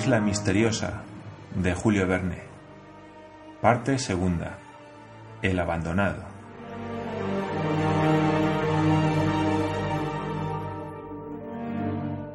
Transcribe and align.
isla 0.00 0.18
misteriosa 0.18 1.02
de 1.54 1.74
Julio 1.74 2.06
Verne. 2.06 2.42
Parte 3.60 3.98
segunda. 3.98 4.58
El 5.42 5.58
abandonado. 5.58 6.24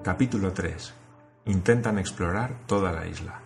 Capítulo 0.04 0.54
3. 0.54 0.94
Intentan 1.46 1.98
explorar 1.98 2.54
toda 2.68 2.92
la 2.92 3.08
isla. 3.08 3.42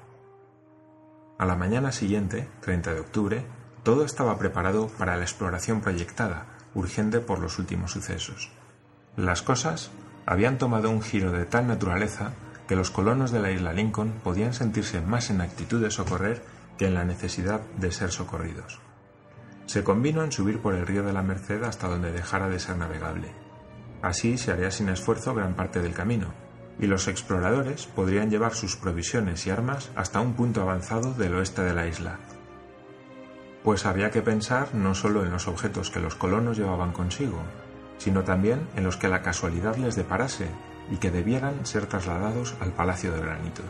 A 1.38 1.46
la 1.46 1.56
mañana 1.56 1.94
siguiente, 1.94 2.50
30 2.60 2.96
de 2.96 3.00
octubre, 3.00 3.46
todo 3.84 4.04
estaba 4.04 4.38
preparado 4.38 4.90
para 4.98 5.16
la 5.16 5.24
exploración 5.24 5.80
proyectada, 5.80 6.46
urgente 6.76 7.22
por 7.22 7.40
los 7.40 7.58
últimos 7.58 7.92
sucesos. 7.92 8.52
Las 9.16 9.42
cosas 9.42 9.92
habían 10.26 10.58
tomado 10.58 10.90
un 10.90 11.02
giro 11.02 11.32
de 11.32 11.46
tal 11.46 11.68
naturaleza 11.68 12.34
que 12.70 12.76
los 12.76 12.92
colonos 12.92 13.32
de 13.32 13.40
la 13.40 13.50
isla 13.50 13.74
Lincoln 13.74 14.14
podían 14.24 14.54
sentirse 14.54 15.02
más 15.02 15.32
en 15.32 15.42
actitud 15.42 15.82
de 15.82 15.90
socorrer 15.90 16.44
que 16.78 16.86
en 16.86 16.94
la 16.94 17.04
necesidad 17.04 17.62
de 17.80 17.92
ser 17.92 18.12
socorridos. 18.12 18.80
Se 19.66 19.84
convino 19.84 20.24
en 20.24 20.32
subir 20.32 20.60
por 20.60 20.76
el 20.76 20.86
río 20.86 21.02
de 21.02 21.12
la 21.12 21.24
Merced 21.24 21.64
hasta 21.64 21.88
donde 21.88 22.12
dejara 22.12 22.48
de 22.48 22.60
ser 22.60 22.78
navegable. 22.78 23.32
Así 24.04 24.38
se 24.38 24.52
haría 24.52 24.70
sin 24.70 24.88
esfuerzo 24.90 25.34
gran 25.34 25.56
parte 25.56 25.82
del 25.82 25.96
camino, 25.96 26.28
y 26.80 26.86
los 26.86 27.08
exploradores 27.08 27.88
podrían 27.88 28.30
llevar 28.30 28.54
sus 28.54 28.76
provisiones 28.76 29.48
y 29.48 29.50
armas 29.50 29.90
hasta 29.96 30.22
un 30.22 30.34
punto 30.34 30.62
avanzado 30.62 31.16
del 31.16 31.34
oeste 31.34 31.64
de 31.64 31.74
la 31.74 31.88
isla. 31.88 32.20
Pues 33.64 33.88
había 33.88 34.12
que 34.12 34.22
pensar 34.22 34.76
no 34.76 34.94
solo 34.94 35.24
en 35.24 35.32
los 35.32 35.48
objetos 35.48 35.90
que 35.90 36.02
los 36.02 36.14
colonos 36.14 36.56
llevaban 36.56 36.94
consigo, 36.94 37.42
sino 37.98 38.24
también 38.24 38.68
en 38.76 38.84
los 38.84 38.96
que 38.96 39.08
la 39.08 39.24
casualidad 39.24 39.76
les 39.78 39.96
deparase 39.96 40.50
y 40.92 40.98
que 40.98 41.12
debieran 41.12 41.66
ser 41.66 41.86
trasladados 41.86 42.56
al 42.60 42.72
Palacio 42.72 43.12
de 43.14 43.22
Granito. 43.22 43.64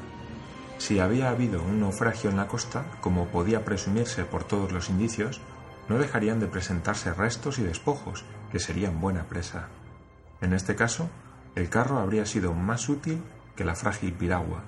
Si 0.77 0.99
había 0.99 1.29
habido 1.29 1.61
un 1.61 1.81
naufragio 1.81 2.29
en 2.29 2.37
la 2.37 2.47
costa, 2.47 2.85
como 3.01 3.27
podía 3.27 3.65
presumirse 3.65 4.23
por 4.23 4.45
todos 4.45 4.71
los 4.71 4.89
indicios, 4.89 5.41
no 5.89 5.97
dejarían 5.97 6.39
de 6.39 6.47
presentarse 6.47 7.13
restos 7.13 7.59
y 7.59 7.63
despojos, 7.63 8.23
que 8.51 8.59
serían 8.59 9.01
buena 9.01 9.23
presa. 9.23 9.67
En 10.39 10.53
este 10.53 10.75
caso, 10.75 11.09
el 11.55 11.69
carro 11.69 11.99
habría 11.99 12.25
sido 12.25 12.53
más 12.53 12.87
útil 12.87 13.21
que 13.55 13.65
la 13.65 13.75
frágil 13.75 14.13
piragua, 14.13 14.63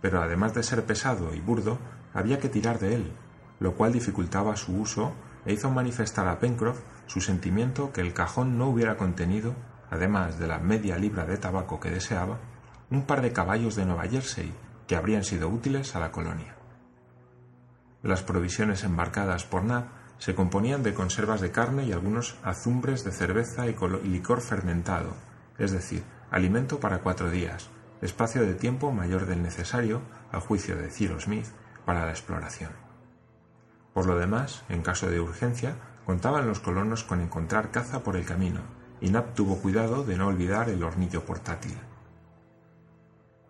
pero 0.00 0.20
además 0.20 0.54
de 0.54 0.64
ser 0.64 0.84
pesado 0.84 1.32
y 1.34 1.40
burdo, 1.40 1.78
había 2.12 2.40
que 2.40 2.48
tirar 2.48 2.78
de 2.80 2.96
él, 2.96 3.12
lo 3.60 3.74
cual 3.74 3.92
dificultaba 3.92 4.56
su 4.56 4.76
uso 4.76 5.12
e 5.46 5.52
hizo 5.52 5.70
manifestar 5.70 6.26
a 6.26 6.40
Pencroff 6.40 6.80
su 7.06 7.20
sentimiento 7.20 7.92
que 7.92 8.00
el 8.00 8.12
cajón 8.12 8.58
no 8.58 8.68
hubiera 8.68 8.96
contenido 8.96 9.54
además 9.92 10.38
de 10.38 10.46
la 10.46 10.58
media 10.58 10.96
libra 10.96 11.26
de 11.26 11.36
tabaco 11.36 11.78
que 11.78 11.90
deseaba, 11.90 12.38
un 12.90 13.02
par 13.02 13.20
de 13.20 13.34
caballos 13.34 13.76
de 13.76 13.84
Nueva 13.84 14.08
Jersey 14.08 14.50
que 14.86 14.96
habrían 14.96 15.22
sido 15.22 15.50
útiles 15.50 15.94
a 15.94 16.00
la 16.00 16.10
colonia. 16.10 16.56
Las 18.02 18.22
provisiones 18.22 18.84
embarcadas 18.84 19.44
por 19.44 19.64
Nab 19.64 19.84
se 20.16 20.34
componían 20.34 20.82
de 20.82 20.94
conservas 20.94 21.42
de 21.42 21.50
carne 21.50 21.84
y 21.84 21.92
algunos 21.92 22.38
azumbres 22.42 23.04
de 23.04 23.12
cerveza 23.12 23.66
y 23.66 23.76
licor 24.08 24.40
fermentado, 24.40 25.14
es 25.58 25.72
decir, 25.72 26.04
alimento 26.30 26.80
para 26.80 27.00
cuatro 27.00 27.28
días, 27.28 27.68
espacio 28.00 28.46
de 28.46 28.54
tiempo 28.54 28.92
mayor 28.92 29.26
del 29.26 29.42
necesario, 29.42 30.00
a 30.32 30.40
juicio 30.40 30.74
de 30.74 30.88
Cyrus 30.88 31.24
Smith, 31.24 31.48
para 31.84 32.06
la 32.06 32.12
exploración. 32.12 32.70
Por 33.92 34.06
lo 34.06 34.18
demás, 34.18 34.64
en 34.70 34.80
caso 34.80 35.10
de 35.10 35.20
urgencia, 35.20 35.76
contaban 36.06 36.46
los 36.46 36.60
colonos 36.60 37.04
con 37.04 37.20
encontrar 37.20 37.70
caza 37.70 38.02
por 38.02 38.16
el 38.16 38.24
camino, 38.24 38.62
y 39.02 39.10
tuvo 39.34 39.58
cuidado 39.58 40.04
de 40.04 40.16
no 40.16 40.28
olvidar 40.28 40.68
el 40.68 40.82
hornillo 40.82 41.24
portátil. 41.24 41.76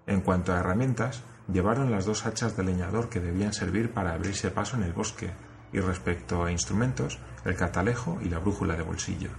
En 0.06 0.22
cuanto 0.22 0.52
a 0.52 0.58
herramientas, 0.58 1.22
llevaron 1.52 1.90
las 1.90 2.06
dos 2.06 2.24
hachas 2.24 2.56
de 2.56 2.64
leñador 2.64 3.10
que 3.10 3.20
debían 3.20 3.52
servir 3.52 3.92
para 3.92 4.14
abrirse 4.14 4.50
paso 4.50 4.76
en 4.76 4.82
el 4.82 4.94
bosque, 4.94 5.30
y 5.72 5.80
respecto 5.80 6.44
a 6.44 6.50
instrumentos, 6.50 7.18
el 7.44 7.54
catalejo 7.54 8.18
y 8.22 8.30
la 8.30 8.38
brújula 8.38 8.76
de 8.76 8.82
bolsillo. 8.82 9.30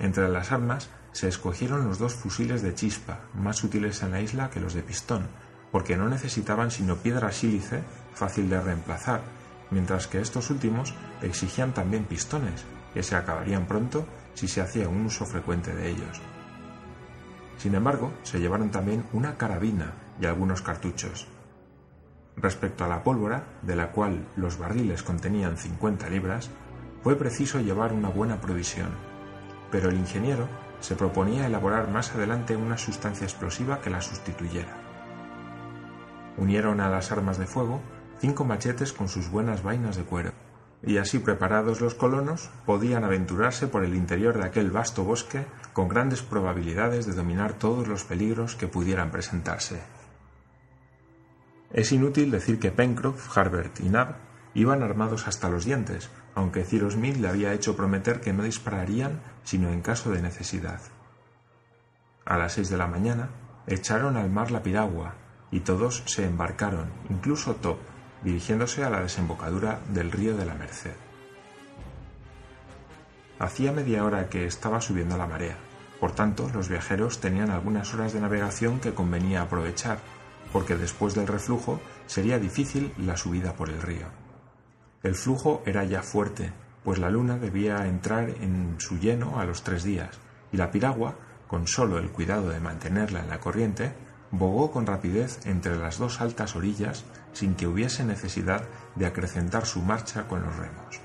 Entre 0.00 0.28
las 0.28 0.50
armas 0.50 0.90
se 1.12 1.28
escogieron 1.28 1.86
los 1.86 1.98
dos 1.98 2.14
fusiles 2.14 2.62
de 2.62 2.74
chispa, 2.74 3.20
más 3.34 3.62
útiles 3.62 4.02
en 4.02 4.10
la 4.10 4.20
isla 4.20 4.50
que 4.50 4.60
los 4.60 4.74
de 4.74 4.82
pistón, 4.82 5.28
porque 5.70 5.96
no 5.96 6.08
necesitaban 6.08 6.70
sino 6.70 6.96
piedra 6.96 7.30
sílice 7.30 7.82
fácil 8.14 8.50
de 8.50 8.60
reemplazar, 8.60 9.22
mientras 9.70 10.08
que 10.08 10.20
estos 10.20 10.50
últimos 10.50 10.92
exigían 11.22 11.72
también 11.72 12.04
pistones, 12.04 12.64
que 12.92 13.02
se 13.02 13.16
acabarían 13.16 13.66
pronto 13.66 14.06
si 14.34 14.48
se 14.48 14.60
hacía 14.60 14.88
un 14.88 15.06
uso 15.06 15.24
frecuente 15.26 15.74
de 15.74 15.90
ellos. 15.90 16.20
Sin 17.56 17.74
embargo, 17.74 18.12
se 18.22 18.40
llevaron 18.40 18.70
también 18.70 19.04
una 19.12 19.36
carabina 19.36 19.92
y 20.20 20.26
algunos 20.26 20.62
cartuchos. 20.62 21.28
Respecto 22.36 22.84
a 22.84 22.88
la 22.88 23.04
pólvora, 23.04 23.44
de 23.62 23.76
la 23.76 23.92
cual 23.92 24.26
los 24.36 24.58
barriles 24.58 25.02
contenían 25.02 25.56
50 25.56 26.08
libras, 26.08 26.50
fue 27.02 27.16
preciso 27.16 27.60
llevar 27.60 27.92
una 27.92 28.08
buena 28.08 28.40
provisión, 28.40 28.90
pero 29.70 29.90
el 29.90 29.96
ingeniero 29.96 30.48
se 30.80 30.96
proponía 30.96 31.46
elaborar 31.46 31.88
más 31.90 32.14
adelante 32.14 32.56
una 32.56 32.78
sustancia 32.78 33.24
explosiva 33.24 33.80
que 33.80 33.90
la 33.90 34.00
sustituyera. 34.00 34.76
Unieron 36.36 36.80
a 36.80 36.88
las 36.88 37.12
armas 37.12 37.38
de 37.38 37.46
fuego 37.46 37.80
cinco 38.18 38.44
machetes 38.44 38.92
con 38.92 39.08
sus 39.08 39.30
buenas 39.30 39.62
vainas 39.62 39.96
de 39.96 40.04
cuero 40.04 40.32
y 40.84 40.98
así 40.98 41.18
preparados 41.18 41.80
los 41.80 41.94
colonos 41.94 42.50
podían 42.66 43.04
aventurarse 43.04 43.68
por 43.68 43.84
el 43.84 43.94
interior 43.94 44.36
de 44.36 44.44
aquel 44.44 44.70
vasto 44.70 45.04
bosque 45.04 45.46
con 45.72 45.88
grandes 45.88 46.22
probabilidades 46.22 47.06
de 47.06 47.12
dominar 47.12 47.54
todos 47.54 47.86
los 47.86 48.04
peligros 48.04 48.56
que 48.56 48.68
pudieran 48.68 49.10
presentarse. 49.10 49.80
Es 51.70 51.92
inútil 51.92 52.30
decir 52.30 52.58
que 52.58 52.70
Pencroff, 52.70 53.36
Harbert 53.36 53.80
y 53.80 53.88
Nab 53.88 54.16
iban 54.54 54.82
armados 54.82 55.26
hasta 55.28 55.48
los 55.48 55.64
dientes, 55.64 56.10
aunque 56.34 56.64
Cyrus 56.64 56.94
Smith 56.94 57.16
le 57.16 57.28
había 57.28 57.54
hecho 57.54 57.76
prometer 57.76 58.20
que 58.20 58.32
no 58.32 58.42
dispararían 58.42 59.20
sino 59.44 59.70
en 59.70 59.80
caso 59.80 60.10
de 60.10 60.20
necesidad. 60.20 60.80
A 62.24 62.36
las 62.36 62.52
seis 62.52 62.68
de 62.68 62.76
la 62.76 62.86
mañana 62.86 63.30
echaron 63.66 64.16
al 64.16 64.30
mar 64.30 64.50
la 64.50 64.62
piragua 64.62 65.14
y 65.50 65.60
todos 65.60 66.02
se 66.06 66.26
embarcaron, 66.26 66.90
incluso 67.08 67.54
Top, 67.56 67.78
dirigiéndose 68.22 68.84
a 68.84 68.90
la 68.90 69.00
desembocadura 69.00 69.80
del 69.92 70.10
río 70.10 70.36
de 70.36 70.44
la 70.44 70.54
Merced. 70.54 70.94
Hacía 73.38 73.72
media 73.72 74.04
hora 74.04 74.28
que 74.28 74.46
estaba 74.46 74.80
subiendo 74.80 75.16
la 75.16 75.26
marea, 75.26 75.56
por 75.98 76.12
tanto 76.12 76.50
los 76.54 76.68
viajeros 76.68 77.20
tenían 77.20 77.50
algunas 77.50 77.92
horas 77.94 78.12
de 78.12 78.20
navegación 78.20 78.80
que 78.80 78.94
convenía 78.94 79.42
aprovechar, 79.42 79.98
porque 80.52 80.76
después 80.76 81.14
del 81.14 81.26
reflujo 81.26 81.80
sería 82.06 82.38
difícil 82.38 82.92
la 82.98 83.16
subida 83.16 83.54
por 83.54 83.68
el 83.68 83.80
río. 83.80 84.06
El 85.02 85.14
flujo 85.14 85.62
era 85.66 85.84
ya 85.84 86.02
fuerte, 86.02 86.52
pues 86.84 86.98
la 86.98 87.10
luna 87.10 87.38
debía 87.38 87.86
entrar 87.86 88.30
en 88.30 88.76
su 88.78 88.98
lleno 88.98 89.40
a 89.40 89.44
los 89.44 89.62
tres 89.62 89.82
días, 89.82 90.18
y 90.52 90.56
la 90.56 90.70
piragua, 90.70 91.16
con 91.48 91.66
solo 91.66 91.98
el 91.98 92.10
cuidado 92.10 92.50
de 92.50 92.60
mantenerla 92.60 93.20
en 93.20 93.28
la 93.28 93.40
corriente, 93.40 93.92
bogó 94.32 94.72
con 94.72 94.86
rapidez 94.86 95.46
entre 95.46 95.76
las 95.76 95.98
dos 95.98 96.20
altas 96.20 96.56
orillas 96.56 97.04
sin 97.32 97.54
que 97.54 97.66
hubiese 97.66 98.04
necesidad 98.04 98.64
de 98.96 99.06
acrecentar 99.06 99.66
su 99.66 99.82
marcha 99.82 100.26
con 100.26 100.42
los 100.42 100.56
remos. 100.56 101.00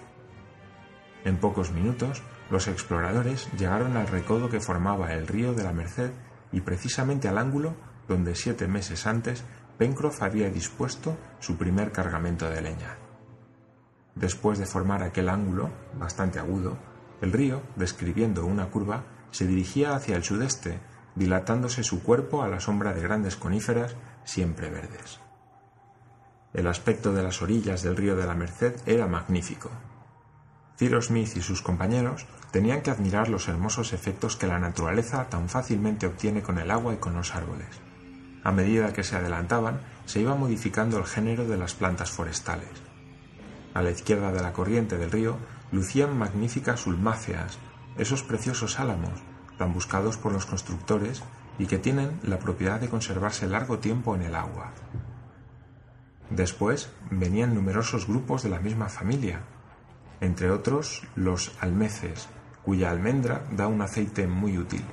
En 1.24 1.38
pocos 1.38 1.72
minutos, 1.72 2.24
los 2.50 2.68
exploradores 2.68 3.50
llegaron 3.58 3.98
al 3.98 4.08
recodo 4.08 4.50
que 4.50 4.62
formaba 4.62 5.14
el 5.14 5.28
río 5.28 5.54
de 5.54 5.64
la 5.64 5.74
Merced 5.74 6.12
y 6.52 6.62
precisamente 6.62 7.28
al 7.28 7.38
ángulo 7.38 7.76
donde 8.08 8.36
siete 8.36 8.68
meses 8.68 9.06
antes 9.06 9.44
Pencroff 9.78 10.24
había 10.24 10.50
dispuesto 10.50 11.18
su 11.40 11.58
primer 11.58 11.92
cargamento 11.92 12.50
de 12.50 12.62
leña. 12.62 12.98
Después 14.16 14.58
de 14.58 14.66
formar 14.66 15.04
aquel 15.04 15.30
ángulo, 15.30 15.70
bastante 16.00 16.40
agudo, 16.40 16.78
el 17.22 17.32
río, 17.32 17.62
describiendo 17.76 18.46
una 18.46 18.70
curva, 18.70 19.04
se 19.32 19.46
dirigía 19.46 19.96
hacia 19.96 20.16
el 20.16 20.24
sudeste, 20.24 20.80
dilatándose 21.18 21.84
su 21.84 22.04
cuerpo 22.04 22.44
a 22.44 22.48
la 22.48 22.60
sombra 22.60 22.94
de 22.94 23.02
grandes 23.02 23.36
coníferas 23.36 23.96
siempre 24.24 24.70
verdes. 24.70 25.20
El 26.54 26.68
aspecto 26.68 27.14
de 27.14 27.24
las 27.24 27.42
orillas 27.42 27.84
del 27.84 27.96
río 27.96 28.16
de 28.16 28.26
la 28.26 28.34
Merced 28.34 28.76
era 28.86 29.08
magnífico. 29.08 29.70
Cyrus 30.78 31.08
Smith 31.08 31.36
y 31.36 31.42
sus 31.42 31.62
compañeros 31.62 32.28
tenían 32.52 32.82
que 32.82 32.92
admirar 32.92 33.30
los 33.30 33.48
hermosos 33.48 33.94
efectos 33.94 34.36
que 34.36 34.48
la 34.48 34.60
naturaleza 34.60 35.28
tan 35.30 35.50
fácilmente 35.50 36.08
obtiene 36.08 36.42
con 36.42 36.60
el 36.60 36.72
agua 36.72 36.94
y 36.94 36.98
con 36.98 37.16
los 37.16 37.36
árboles. 37.36 37.68
A 38.44 38.52
medida 38.52 38.94
que 38.94 39.04
se 39.04 39.16
adelantaban, 39.16 39.82
se 40.06 40.22
iba 40.22 40.36
modificando 40.36 40.98
el 40.98 41.06
género 41.06 41.48
de 41.48 41.58
las 41.58 41.74
plantas 41.74 42.12
forestales. 42.12 42.70
A 43.74 43.82
la 43.82 43.92
izquierda 43.92 44.32
de 44.32 44.42
la 44.42 44.54
corriente 44.54 44.98
del 44.98 45.12
río 45.12 45.38
lucían 45.72 46.18
magníficas 46.18 46.88
ulmáceas, 46.88 47.60
esos 47.98 48.24
preciosos 48.24 48.80
álamos, 48.80 49.22
tan 49.58 49.74
buscados 49.74 50.18
por 50.18 50.32
los 50.32 50.46
constructores 50.46 51.24
y 51.60 51.66
que 51.66 51.78
tienen 51.78 52.20
la 52.24 52.40
propiedad 52.40 52.80
de 52.80 52.90
conservarse 52.90 53.48
largo 53.48 53.80
tiempo 53.80 54.16
en 54.16 54.22
el 54.22 54.36
agua. 54.36 54.72
Después 56.30 56.90
venían 57.10 57.56
numerosos 57.56 58.08
grupos 58.08 58.44
de 58.44 58.50
la 58.50 58.60
misma 58.60 58.90
familia, 58.90 59.42
entre 60.22 60.52
otros 60.52 61.04
los 61.16 61.56
almeces, 61.62 62.28
cuya 62.64 62.92
almendra 62.92 63.44
da 63.52 63.68
un 63.68 63.82
aceite 63.82 64.28
muy 64.28 64.58
útil. 64.58 64.84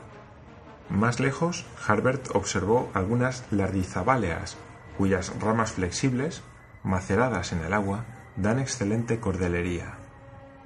Más 0.91 1.19
lejos, 1.19 1.67
Harbert 1.87 2.35
observó 2.35 2.91
algunas 2.95 3.45
lardizabaléas, 3.51 4.57
cuyas 4.97 5.33
ramas 5.41 5.73
flexibles, 5.73 6.43
maceradas 6.85 7.53
en 7.53 7.61
el 7.61 7.73
agua, 7.73 8.05
dan 8.37 8.59
excelente 8.59 9.19
cordelería, 9.19 9.99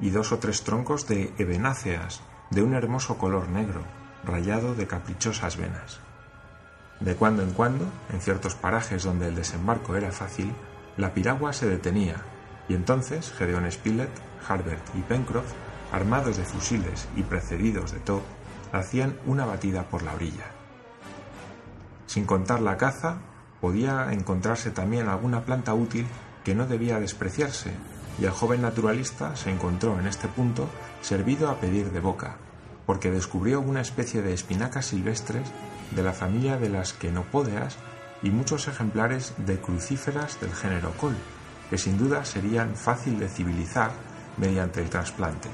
y 0.01 0.11
dos 0.11 0.33
o 0.33 0.39
tres 0.39 0.65
troncos 0.65 1.09
de 1.09 1.33
ebenáceas 1.39 2.21
de 2.51 2.63
un 2.63 2.75
hermoso 2.75 3.19
color 3.19 3.49
negro, 3.49 3.83
rayado 4.25 4.75
de 4.75 4.87
caprichosas 4.87 5.57
venas. 5.57 6.01
De 7.01 7.15
cuando 7.15 7.43
en 7.43 7.53
cuando, 7.53 7.85
en 8.13 8.21
ciertos 8.21 8.55
parajes 8.55 9.05
donde 9.05 9.29
el 9.29 9.37
desembarco 9.37 9.97
era 9.97 10.11
fácil, 10.11 10.53
la 10.97 11.15
piragua 11.15 11.53
se 11.53 11.69
detenía, 11.69 12.17
y 12.69 12.75
entonces 12.75 13.33
Gedeon 13.33 13.71
Spilett, 13.71 14.11
Harbert 14.49 14.83
y 14.97 15.01
Pencroff, 15.03 15.53
armados 15.93 16.37
de 16.37 16.45
fusiles 16.45 17.09
y 17.17 17.23
precedidos 17.23 17.93
de 17.93 18.01
Top, 18.01 18.23
hacían 18.73 19.17
una 19.27 19.47
batida 19.47 19.85
por 19.85 20.03
la 20.03 20.15
orilla. 20.15 20.47
Sin 22.07 22.25
contar 22.25 22.61
la 22.61 22.77
caza, 22.77 23.19
podía 23.61 24.13
encontrarse 24.13 24.71
también 24.71 25.09
alguna 25.09 25.45
planta 25.45 25.75
útil 25.75 26.07
que 26.45 26.55
no 26.55 26.67
debía 26.67 27.01
despreciarse, 27.01 27.73
y 28.21 28.25
el 28.25 28.31
joven 28.31 28.63
naturalista 28.63 29.37
se 29.37 29.51
encontró 29.51 29.99
en 29.99 30.07
este 30.07 30.29
punto 30.29 30.69
servido 31.01 31.49
a 31.49 31.57
pedir 31.57 31.93
de 31.93 32.01
boca, 32.01 32.37
porque 32.87 33.11
descubrió 33.11 33.61
una 33.61 33.81
especie 33.81 34.23
de 34.23 34.33
espinacas 34.33 34.87
silvestres 34.87 35.49
de 35.93 36.03
la 36.03 36.13
familia 36.13 36.57
de 36.57 36.69
las 36.69 36.93
quenopódeas 36.93 37.77
y 38.23 38.31
muchos 38.31 38.67
ejemplares 38.67 39.35
de 39.39 39.61
crucíferas 39.61 40.41
del 40.41 40.53
género 40.53 40.93
col, 40.93 41.15
que 41.71 41.79
sin 41.79 41.99
duda 41.99 42.25
serían 42.25 42.75
fácil 42.75 43.19
de 43.19 43.29
civilizar 43.29 43.91
mediante 44.37 44.81
el 44.81 44.91
trasplante. 44.91 45.49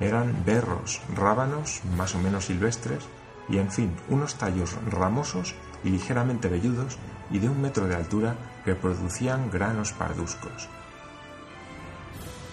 Eran 0.00 0.44
berros, 0.44 1.00
rábanos 1.14 1.80
más 1.96 2.14
o 2.14 2.18
menos 2.18 2.46
silvestres 2.46 3.04
y 3.48 3.58
en 3.58 3.70
fin 3.70 3.96
unos 4.08 4.34
tallos 4.36 4.76
ramosos 4.90 5.54
y 5.82 5.90
ligeramente 5.90 6.48
velludos 6.48 6.98
y 7.30 7.38
de 7.38 7.48
un 7.48 7.60
metro 7.60 7.86
de 7.86 7.96
altura 7.96 8.36
que 8.64 8.74
producían 8.74 9.50
granos 9.50 9.92
parduscos. 9.92 10.68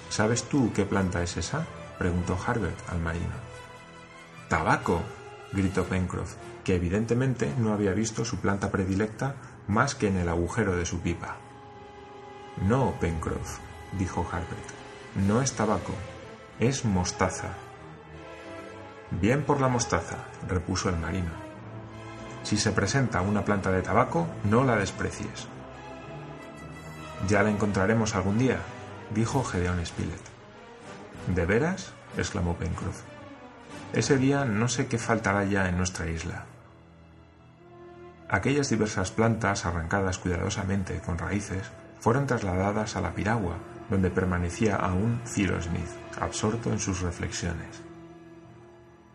¿Sabes 0.10 0.44
tú 0.44 0.72
qué 0.74 0.86
planta 0.86 1.22
es 1.24 1.38
esa? 1.38 1.66
preguntó 1.98 2.38
Harbert 2.46 2.78
al 2.90 3.00
marino. 3.00 3.34
¡Tabaco! 4.50 5.02
gritó 5.52 5.86
Pencroff, 5.86 6.36
que 6.64 6.76
evidentemente 6.76 7.54
no 7.58 7.74
había 7.74 7.94
visto 7.94 8.26
su 8.26 8.38
planta 8.38 8.72
predilecta 8.72 9.36
más 9.68 9.96
que 9.96 10.08
en 10.08 10.18
el 10.18 10.30
agujero 10.30 10.76
de 10.76 10.86
su 10.86 11.00
pipa. 11.00 11.38
No, 12.68 12.94
Pencroff, 13.00 13.60
dijo 13.98 14.28
Harbert, 14.32 14.70
no 15.28 15.42
es 15.42 15.54
tabaco, 15.54 15.94
es 16.60 16.86
mostaza. 16.86 17.54
Bien 19.12 19.44
por 19.44 19.62
la 19.62 19.68
mostaza, 19.68 20.18
repuso 20.48 20.90
el 20.90 20.98
marino. 20.98 21.32
Si 22.44 22.58
se 22.58 22.72
presenta 22.72 23.22
una 23.22 23.44
planta 23.44 23.72
de 23.72 23.82
tabaco, 23.82 24.28
no 24.44 24.64
la 24.64 24.76
desprecies. 24.76 25.48
Ya 27.28 27.44
la 27.44 27.50
encontraremos 27.50 28.16
algún 28.16 28.38
día, 28.38 28.60
dijo 29.12 29.44
Gedeón 29.44 29.86
Spilett. 29.86 30.22
¿De 31.28 31.46
veras? 31.46 31.94
exclamó 32.18 32.56
Pencroff. 32.56 33.02
Ese 33.94 34.18
día 34.18 34.46
no 34.46 34.68
sé 34.68 34.88
qué 34.88 34.98
faltará 34.98 35.44
ya 35.44 35.70
en 35.70 35.78
nuestra 35.78 36.08
isla. 36.10 36.46
Aquellas 38.30 38.70
diversas 38.70 39.12
plantas, 39.12 39.66
arrancadas 39.66 40.18
cuidadosamente 40.18 41.00
con 41.00 41.18
raíces, 41.18 41.72
fueron 42.00 42.28
trasladadas 42.28 42.96
a 42.96 43.02
la 43.02 43.14
piragua, 43.14 43.58
donde 43.90 44.10
permanecía 44.10 44.76
aún 44.76 45.22
Cyrus 45.26 45.66
Smith, 45.66 45.90
absorto 46.20 46.72
en 46.72 46.80
sus 46.80 47.02
reflexiones. 47.02 47.82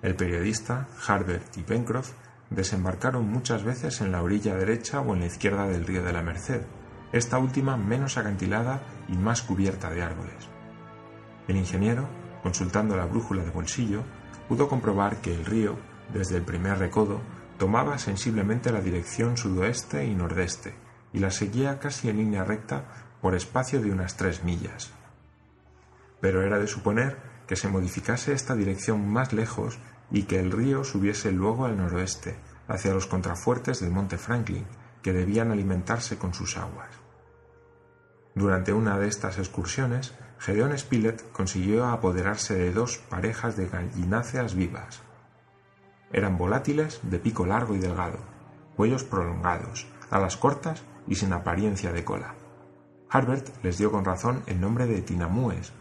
El 0.03 0.15
periodista, 0.15 0.87
Harbert 1.07 1.57
y 1.59 1.63
Pencroff 1.63 2.13
desembarcaron 2.49 3.29
muchas 3.29 3.65
veces 3.65 4.01
en 4.01 4.13
la 4.13 4.23
orilla 4.23 4.55
derecha 4.55 5.01
o 5.01 5.15
en 5.15 5.21
la 5.21 5.27
izquierda 5.27 5.67
del 5.67 5.87
río 5.87 6.03
de 6.03 6.13
la 6.13 6.23
Merced, 6.23 6.63
esta 7.12 7.39
última 7.39 7.77
menos 7.77 8.17
acantilada 8.17 8.83
y 9.09 9.17
más 9.17 9.43
cubierta 9.43 9.91
de 9.91 10.03
árboles. 10.03 10.49
El 11.49 11.57
ingeniero, 11.57 12.09
consultando 12.43 12.97
la 12.97 13.07
brújula 13.07 13.43
de 13.43 13.51
bolsillo, 13.51 14.03
pudo 14.49 14.69
comprobar 14.69 15.21
que 15.21 15.35
el 15.35 15.45
río, 15.45 15.77
desde 16.12 16.37
el 16.37 16.43
primer 16.43 16.79
recodo, 16.79 17.21
tomaba 17.59 17.99
sensiblemente 17.99 18.73
la 18.73 18.81
dirección 18.81 19.37
sudoeste 19.37 20.07
y 20.07 20.15
nordeste, 20.15 20.75
y 21.12 21.19
la 21.19 21.31
seguía 21.31 21.79
casi 21.79 22.09
en 22.09 22.19
línea 22.19 22.45
recta 22.45 22.85
por 23.21 23.35
espacio 23.35 23.81
de 23.81 23.91
unas 23.91 24.17
tres 24.17 24.45
millas. 24.45 24.93
Pero 26.21 26.43
era 26.43 26.59
de 26.59 26.67
suponer 26.67 27.19
que 27.47 27.56
se 27.56 27.69
modificase 27.69 28.33
esta 28.33 28.55
dirección 28.55 29.09
más 29.09 29.33
lejos 29.33 29.79
y 30.11 30.25
que 30.25 30.39
el 30.39 30.53
río 30.53 30.85
subiese 30.85 31.33
luego 31.33 31.65
al 31.65 31.77
noroeste, 31.77 32.37
hacia 32.69 32.95
los 32.95 33.06
contrafuertes 33.06 33.81
del 33.81 33.91
monte 33.91 34.19
Franklin, 34.19 34.67
que 35.02 35.12
debían 35.12 35.50
alimentarse 35.50 36.19
con 36.19 36.35
sus 36.35 36.56
aguas. 36.56 36.91
Durante 38.35 38.73
una 38.73 38.99
de 38.99 39.08
estas 39.08 39.38
excursiones, 39.38 40.14
Gedeón 40.38 40.76
Spilett 40.79 41.31
consiguió 41.32 41.87
apoderarse 41.87 42.55
de 42.55 42.73
dos 42.73 42.99
parejas 42.99 43.56
de 43.56 43.69
gallináceas 43.69 44.55
vivas. 44.55 45.02
Eran 46.12 46.38
volátiles 46.38 47.00
de 47.02 47.19
pico 47.19 47.44
largo 47.44 47.75
y 47.75 47.79
delgado, 47.79 48.19
cuellos 48.76 49.05
prolongados, 49.05 49.87
alas 50.11 50.37
cortas 50.37 50.82
y 51.06 51.17
sin 51.17 51.32
apariencia 51.32 51.93
de 51.93 52.05
cola. 52.05 52.35
Harbert 53.11 53.49
les 53.62 53.76
dio 53.79 53.91
con 53.91 54.05
razón 54.05 54.43
el 54.46 54.61
nombre 54.61 54.87
de 54.87 55.03
tinamúes 55.03 55.73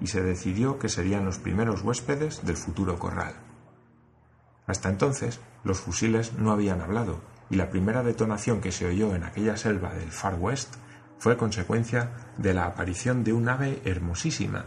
y 0.00 0.06
se 0.06 0.22
decidió 0.22 0.78
que 0.78 0.88
serían 0.88 1.24
los 1.24 1.38
primeros 1.38 1.82
huéspedes 1.82 2.44
del 2.44 2.56
futuro 2.56 2.98
corral. 2.98 3.34
Hasta 4.66 4.88
entonces, 4.90 5.40
los 5.62 5.80
fusiles 5.80 6.34
no 6.34 6.52
habían 6.52 6.80
hablado, 6.80 7.20
y 7.50 7.56
la 7.56 7.70
primera 7.70 8.02
detonación 8.02 8.60
que 8.60 8.72
se 8.72 8.86
oyó 8.86 9.14
en 9.14 9.24
aquella 9.24 9.56
selva 9.56 9.92
del 9.92 10.10
Far 10.10 10.34
West 10.34 10.76
fue 11.18 11.36
consecuencia 11.36 12.10
de 12.36 12.54
la 12.54 12.66
aparición 12.66 13.24
de 13.24 13.32
un 13.32 13.48
ave 13.48 13.80
hermosísima, 13.84 14.66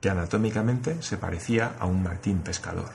que 0.00 0.10
anatómicamente 0.10 1.00
se 1.02 1.16
parecía 1.16 1.76
a 1.78 1.86
un 1.86 2.02
martín 2.02 2.40
pescador. 2.40 2.90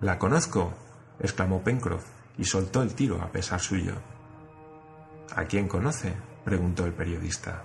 La 0.00 0.18
conozco, 0.18 0.72
exclamó 1.18 1.62
Pencroff, 1.62 2.06
y 2.38 2.44
soltó 2.44 2.82
el 2.82 2.94
tiro 2.94 3.20
a 3.20 3.30
pesar 3.30 3.60
suyo. 3.60 3.94
¿A 5.36 5.44
quién 5.44 5.68
conoce? 5.68 6.14
preguntó 6.44 6.86
el 6.86 6.94
periodista. 6.94 7.64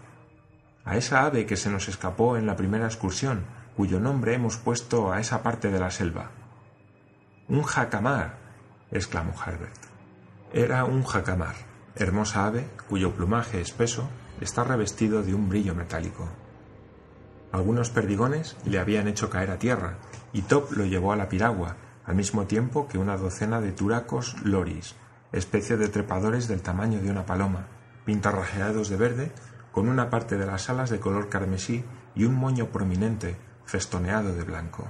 A 0.83 0.97
esa 0.97 1.25
ave 1.25 1.45
que 1.45 1.55
se 1.55 1.69
nos 1.69 1.87
escapó 1.87 2.35
en 2.35 2.45
la 2.45 2.57
primera 2.57 2.85
excursión, 2.85 3.45
cuyo 3.77 3.99
nombre 3.99 4.33
hemos 4.33 4.57
puesto 4.57 5.13
a 5.13 5.19
esa 5.19 5.41
parte 5.41 5.71
de 5.71 5.79
la 5.79 5.91
selva. 5.91 6.31
Un 7.47 7.63
jacamar, 7.63 8.37
exclamó 8.91 9.33
Harbert. 9.39 9.94
Era 10.55 10.85
un 10.85 11.03
jacamar, 11.03 11.55
hermosa 11.97 12.45
ave 12.45 12.65
cuyo 12.87 13.13
plumaje 13.13 13.59
espeso 13.59 14.07
está 14.39 14.63
revestido 14.63 15.21
de 15.21 15.35
un 15.35 15.49
brillo 15.49 15.75
metálico. 15.75 16.29
Algunos 17.51 17.89
perdigones 17.89 18.55
le 18.63 18.79
habían 18.79 19.09
hecho 19.09 19.29
caer 19.29 19.51
a 19.51 19.59
tierra 19.59 19.97
y 20.31 20.43
Top 20.43 20.71
lo 20.71 20.85
llevó 20.85 21.11
a 21.11 21.17
la 21.17 21.27
piragua, 21.27 21.75
al 22.05 22.15
mismo 22.15 22.45
tiempo 22.45 22.87
que 22.87 22.97
una 22.97 23.17
docena 23.17 23.59
de 23.59 23.73
turacos 23.73 24.37
loris, 24.45 24.95
especie 25.33 25.75
de 25.75 25.89
trepadores 25.89 26.47
del 26.47 26.61
tamaño 26.61 27.01
de 27.01 27.09
una 27.09 27.25
paloma, 27.25 27.67
pintarrajeados 28.05 28.87
de 28.87 28.95
verde, 28.95 29.31
con 29.73 29.89
una 29.89 30.09
parte 30.09 30.37
de 30.37 30.45
las 30.45 30.69
alas 30.69 30.89
de 30.89 31.01
color 31.01 31.27
carmesí 31.27 31.83
y 32.15 32.23
un 32.23 32.35
moño 32.35 32.67
prominente, 32.67 33.35
festoneado 33.65 34.33
de 34.33 34.43
blanco. 34.45 34.89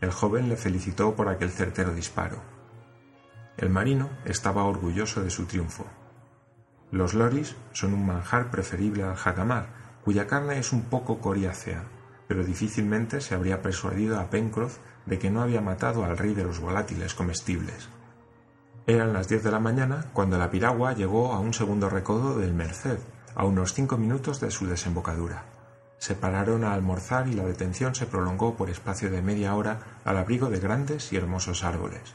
El 0.00 0.12
joven 0.12 0.48
le 0.48 0.56
felicitó 0.56 1.14
por 1.14 1.28
aquel 1.28 1.50
certero 1.50 1.92
disparo. 1.92 2.55
El 3.56 3.70
marino 3.70 4.10
estaba 4.24 4.64
orgulloso 4.64 5.22
de 5.22 5.30
su 5.30 5.46
triunfo. 5.46 5.86
Los 6.90 7.14
loris 7.14 7.56
son 7.72 7.94
un 7.94 8.06
manjar 8.06 8.50
preferible 8.50 9.02
al 9.02 9.16
jacamar, 9.16 9.68
cuya 10.04 10.26
carne 10.26 10.58
es 10.58 10.72
un 10.72 10.82
poco 10.82 11.18
coriácea, 11.18 11.84
pero 12.28 12.44
difícilmente 12.44 13.20
se 13.20 13.34
habría 13.34 13.62
persuadido 13.62 14.20
a 14.20 14.28
Pencroff 14.28 14.78
de 15.06 15.18
que 15.18 15.30
no 15.30 15.42
había 15.42 15.60
matado 15.60 16.04
al 16.04 16.18
rey 16.18 16.34
de 16.34 16.44
los 16.44 16.60
volátiles 16.60 17.14
comestibles. 17.14 17.88
Eran 18.86 19.12
las 19.12 19.28
diez 19.28 19.42
de 19.42 19.50
la 19.50 19.58
mañana 19.58 20.06
cuando 20.12 20.38
la 20.38 20.50
piragua 20.50 20.92
llegó 20.92 21.32
a 21.32 21.40
un 21.40 21.54
segundo 21.54 21.88
recodo 21.88 22.38
del 22.38 22.54
Merced, 22.54 22.98
a 23.34 23.44
unos 23.44 23.72
cinco 23.72 23.96
minutos 23.96 24.38
de 24.40 24.50
su 24.50 24.66
desembocadura. 24.66 25.44
Se 25.98 26.14
pararon 26.14 26.62
a 26.62 26.74
almorzar 26.74 27.26
y 27.26 27.32
la 27.32 27.44
detención 27.44 27.94
se 27.94 28.06
prolongó 28.06 28.54
por 28.54 28.70
espacio 28.70 29.10
de 29.10 29.22
media 29.22 29.54
hora 29.54 30.00
al 30.04 30.18
abrigo 30.18 30.50
de 30.50 30.60
grandes 30.60 31.12
y 31.12 31.16
hermosos 31.16 31.64
árboles. 31.64 32.14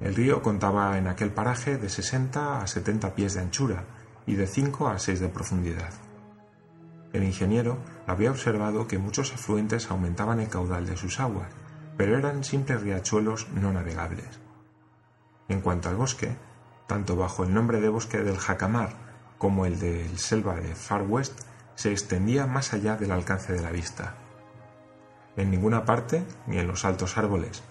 El 0.00 0.14
río 0.14 0.42
contaba 0.42 0.98
en 0.98 1.06
aquel 1.06 1.30
paraje 1.30 1.78
de 1.78 1.88
sesenta 1.88 2.60
a 2.60 2.66
setenta 2.66 3.14
pies 3.14 3.34
de 3.34 3.40
anchura 3.40 3.84
y 4.26 4.34
de 4.34 4.46
cinco 4.46 4.88
a 4.88 4.98
seis 4.98 5.20
de 5.20 5.28
profundidad. 5.28 5.92
El 7.12 7.22
ingeniero 7.22 7.78
había 8.06 8.30
observado 8.30 8.88
que 8.88 8.98
muchos 8.98 9.32
afluentes 9.32 9.90
aumentaban 9.90 10.40
el 10.40 10.48
caudal 10.48 10.84
de 10.86 10.96
sus 10.96 11.20
aguas, 11.20 11.48
pero 11.96 12.18
eran 12.18 12.42
simples 12.42 12.82
riachuelos 12.82 13.48
no 13.50 13.72
navegables. 13.72 14.40
En 15.48 15.60
cuanto 15.60 15.88
al 15.88 15.96
bosque, 15.96 16.36
tanto 16.86 17.16
bajo 17.16 17.44
el 17.44 17.54
nombre 17.54 17.80
de 17.80 17.88
bosque 17.88 18.18
del 18.18 18.38
Jacamar 18.38 18.90
como 19.38 19.64
el 19.64 19.78
del 19.78 20.18
selva 20.18 20.56
de 20.56 20.74
Far 20.74 21.02
West, 21.02 21.40
se 21.76 21.92
extendía 21.92 22.46
más 22.46 22.72
allá 22.72 22.96
del 22.96 23.12
alcance 23.12 23.52
de 23.52 23.60
la 23.60 23.70
vista. 23.70 24.14
En 25.36 25.50
ninguna 25.50 25.84
parte, 25.84 26.24
ni 26.46 26.58
en 26.58 26.66
los 26.66 26.84
altos 26.84 27.18
árboles, 27.18 27.62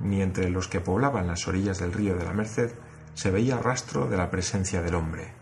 ni 0.00 0.22
entre 0.22 0.50
los 0.50 0.68
que 0.68 0.80
poblaban 0.80 1.26
las 1.26 1.48
orillas 1.48 1.78
del 1.78 1.92
río 1.92 2.16
de 2.16 2.24
la 2.24 2.32
Merced, 2.32 2.72
se 3.14 3.30
veía 3.30 3.58
rastro 3.58 4.08
de 4.08 4.16
la 4.16 4.30
presencia 4.30 4.82
del 4.82 4.94
hombre. 4.94 5.32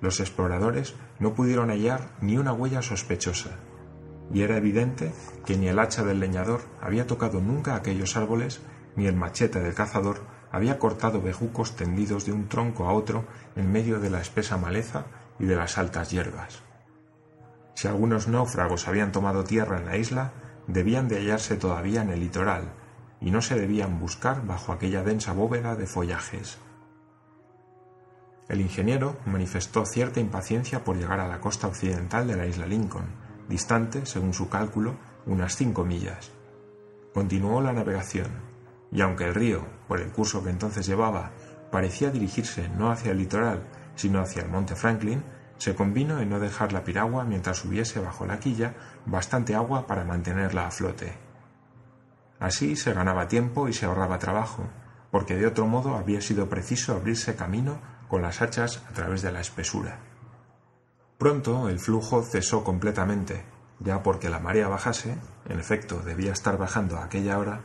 Los 0.00 0.20
exploradores 0.20 0.94
no 1.18 1.34
pudieron 1.34 1.70
hallar 1.70 2.10
ni 2.20 2.38
una 2.38 2.52
huella 2.52 2.82
sospechosa, 2.82 3.50
y 4.32 4.42
era 4.42 4.56
evidente 4.56 5.12
que 5.44 5.56
ni 5.56 5.68
el 5.68 5.78
hacha 5.78 6.04
del 6.04 6.20
leñador 6.20 6.62
había 6.80 7.06
tocado 7.06 7.40
nunca 7.40 7.74
aquellos 7.74 8.16
árboles, 8.16 8.60
ni 8.96 9.06
el 9.06 9.16
machete 9.16 9.60
del 9.60 9.74
cazador 9.74 10.22
había 10.50 10.78
cortado 10.78 11.20
bejucos 11.20 11.76
tendidos 11.76 12.24
de 12.24 12.32
un 12.32 12.48
tronco 12.48 12.86
a 12.86 12.92
otro 12.92 13.24
en 13.56 13.70
medio 13.70 14.00
de 14.00 14.10
la 14.10 14.20
espesa 14.20 14.56
maleza 14.56 15.04
y 15.38 15.44
de 15.44 15.56
las 15.56 15.76
altas 15.76 16.10
hierbas. 16.10 16.62
Si 17.74 17.88
algunos 17.88 18.26
náufragos 18.26 18.88
habían 18.88 19.12
tomado 19.12 19.44
tierra 19.44 19.78
en 19.78 19.86
la 19.86 19.98
isla, 19.98 20.32
debían 20.66 21.08
de 21.08 21.16
hallarse 21.16 21.56
todavía 21.56 22.02
en 22.02 22.10
el 22.10 22.20
litoral, 22.20 22.72
y 23.20 23.30
no 23.30 23.40
se 23.42 23.58
debían 23.58 23.98
buscar 23.98 24.46
bajo 24.46 24.72
aquella 24.72 25.02
densa 25.02 25.32
bóveda 25.32 25.74
de 25.76 25.86
follajes. 25.86 26.58
El 28.48 28.60
ingeniero 28.60 29.16
manifestó 29.26 29.84
cierta 29.84 30.20
impaciencia 30.20 30.84
por 30.84 30.96
llegar 30.96 31.18
a 31.18 31.28
la 31.28 31.40
costa 31.40 31.66
occidental 31.66 32.28
de 32.28 32.36
la 32.36 32.46
isla 32.46 32.66
Lincoln, 32.66 33.06
distante, 33.48 34.06
según 34.06 34.34
su 34.34 34.48
cálculo, 34.48 34.94
unas 35.26 35.56
cinco 35.56 35.84
millas. 35.84 36.30
Continuó 37.12 37.60
la 37.60 37.72
navegación, 37.72 38.28
y 38.92 39.00
aunque 39.00 39.24
el 39.24 39.34
río, 39.34 39.64
por 39.88 40.00
el 40.00 40.12
curso 40.12 40.44
que 40.44 40.50
entonces 40.50 40.86
llevaba, 40.86 41.32
parecía 41.72 42.10
dirigirse 42.10 42.68
no 42.68 42.90
hacia 42.90 43.10
el 43.10 43.18
litoral, 43.18 43.64
sino 43.96 44.20
hacia 44.20 44.42
el 44.42 44.48
monte 44.48 44.76
Franklin, 44.76 45.24
se 45.58 45.74
convino 45.74 46.20
en 46.20 46.28
no 46.28 46.38
dejar 46.38 46.72
la 46.72 46.84
piragua 46.84 47.24
mientras 47.24 47.64
hubiese 47.64 47.98
bajo 47.98 48.26
la 48.26 48.38
quilla 48.38 48.74
bastante 49.06 49.54
agua 49.54 49.86
para 49.86 50.04
mantenerla 50.04 50.66
a 50.66 50.70
flote. 50.70 51.25
Así 52.38 52.76
se 52.76 52.92
ganaba 52.92 53.28
tiempo 53.28 53.68
y 53.68 53.72
se 53.72 53.86
ahorraba 53.86 54.18
trabajo, 54.18 54.68
porque 55.10 55.36
de 55.36 55.46
otro 55.46 55.66
modo 55.66 55.96
había 55.96 56.20
sido 56.20 56.48
preciso 56.48 56.94
abrirse 56.94 57.36
camino 57.36 57.80
con 58.08 58.22
las 58.22 58.42
hachas 58.42 58.82
a 58.88 58.92
través 58.92 59.22
de 59.22 59.32
la 59.32 59.40
espesura. 59.40 59.98
Pronto 61.18 61.68
el 61.68 61.78
flujo 61.78 62.22
cesó 62.22 62.62
completamente, 62.62 63.44
ya 63.80 64.02
porque 64.02 64.28
la 64.28 64.38
marea 64.38 64.68
bajase, 64.68 65.16
en 65.48 65.58
efecto 65.58 66.00
debía 66.00 66.32
estar 66.32 66.58
bajando 66.58 66.98
a 66.98 67.04
aquella 67.04 67.38
hora, 67.38 67.62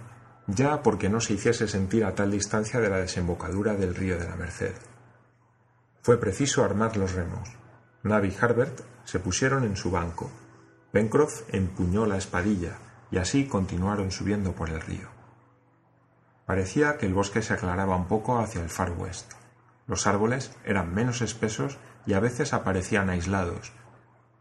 ya 0.47 0.81
porque 0.81 1.09
no 1.09 1.19
se 1.19 1.33
hiciese 1.33 1.67
sentir 1.67 2.05
a 2.05 2.15
tal 2.15 2.31
distancia 2.31 2.79
de 2.79 2.89
la 2.89 2.97
desembocadura 2.97 3.73
del 3.75 3.93
río 3.93 4.17
de 4.17 4.27
la 4.27 4.35
Merced. 4.35 4.73
Fue 6.01 6.19
preciso 6.19 6.63
armar 6.63 6.97
los 6.97 7.13
remos. 7.13 7.49
Navy 8.03 8.29
y 8.29 8.43
Harbert 8.43 8.81
se 9.03 9.19
pusieron 9.19 9.63
en 9.65 9.75
su 9.75 9.91
banco. 9.91 10.31
Pencroff 10.91 11.43
empuñó 11.49 12.05
la 12.05 12.17
espadilla 12.17 12.77
y 13.11 13.17
así 13.17 13.45
continuaron 13.45 14.11
subiendo 14.11 14.53
por 14.53 14.69
el 14.69 14.81
río. 14.81 15.09
Parecía 16.45 16.97
que 16.97 17.05
el 17.05 17.13
bosque 17.13 17.41
se 17.41 17.53
aclaraba 17.53 17.95
un 17.95 18.07
poco 18.07 18.39
hacia 18.39 18.61
el 18.61 18.69
Far 18.69 18.91
West. 18.97 19.33
Los 19.87 20.07
árboles 20.07 20.51
eran 20.65 20.93
menos 20.93 21.21
espesos 21.21 21.77
y 22.05 22.13
a 22.13 22.19
veces 22.19 22.53
aparecían 22.53 23.09
aislados, 23.09 23.73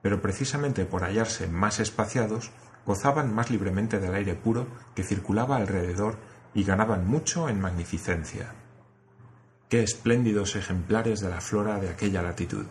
pero 0.02 0.22
precisamente 0.22 0.84
por 0.84 1.02
hallarse 1.02 1.46
más 1.48 1.80
espaciados 1.80 2.52
gozaban 2.86 3.34
más 3.34 3.50
libremente 3.50 4.00
del 4.00 4.14
aire 4.14 4.34
puro 4.34 4.66
que 4.94 5.04
circulaba 5.04 5.56
alrededor 5.56 6.16
y 6.54 6.64
ganaban 6.64 7.06
mucho 7.06 7.48
en 7.48 7.60
magnificencia. 7.60 8.54
Qué 9.68 9.82
espléndidos 9.82 10.56
ejemplares 10.56 11.20
de 11.20 11.28
la 11.28 11.40
flora 11.40 11.78
de 11.78 11.90
aquella 11.90 12.22
latitud. 12.22 12.66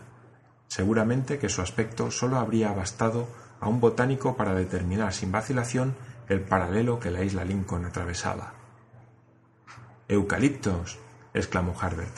Seguramente 0.67 1.39
que 1.39 1.49
su 1.49 1.61
aspecto 1.61 2.11
sólo 2.11 2.37
habría 2.37 2.73
bastado 2.73 3.27
a 3.59 3.67
un 3.67 3.79
botánico 3.79 4.35
para 4.35 4.53
determinar 4.53 5.13
sin 5.13 5.31
vacilación 5.31 5.95
el 6.27 6.41
paralelo 6.41 6.99
que 6.99 7.11
la 7.11 7.23
isla 7.23 7.43
Lincoln 7.43 7.85
atravesaba. 7.85 8.53
Eucaliptos. 10.07 10.99
exclamó 11.33 11.75
Harbert. 11.79 12.17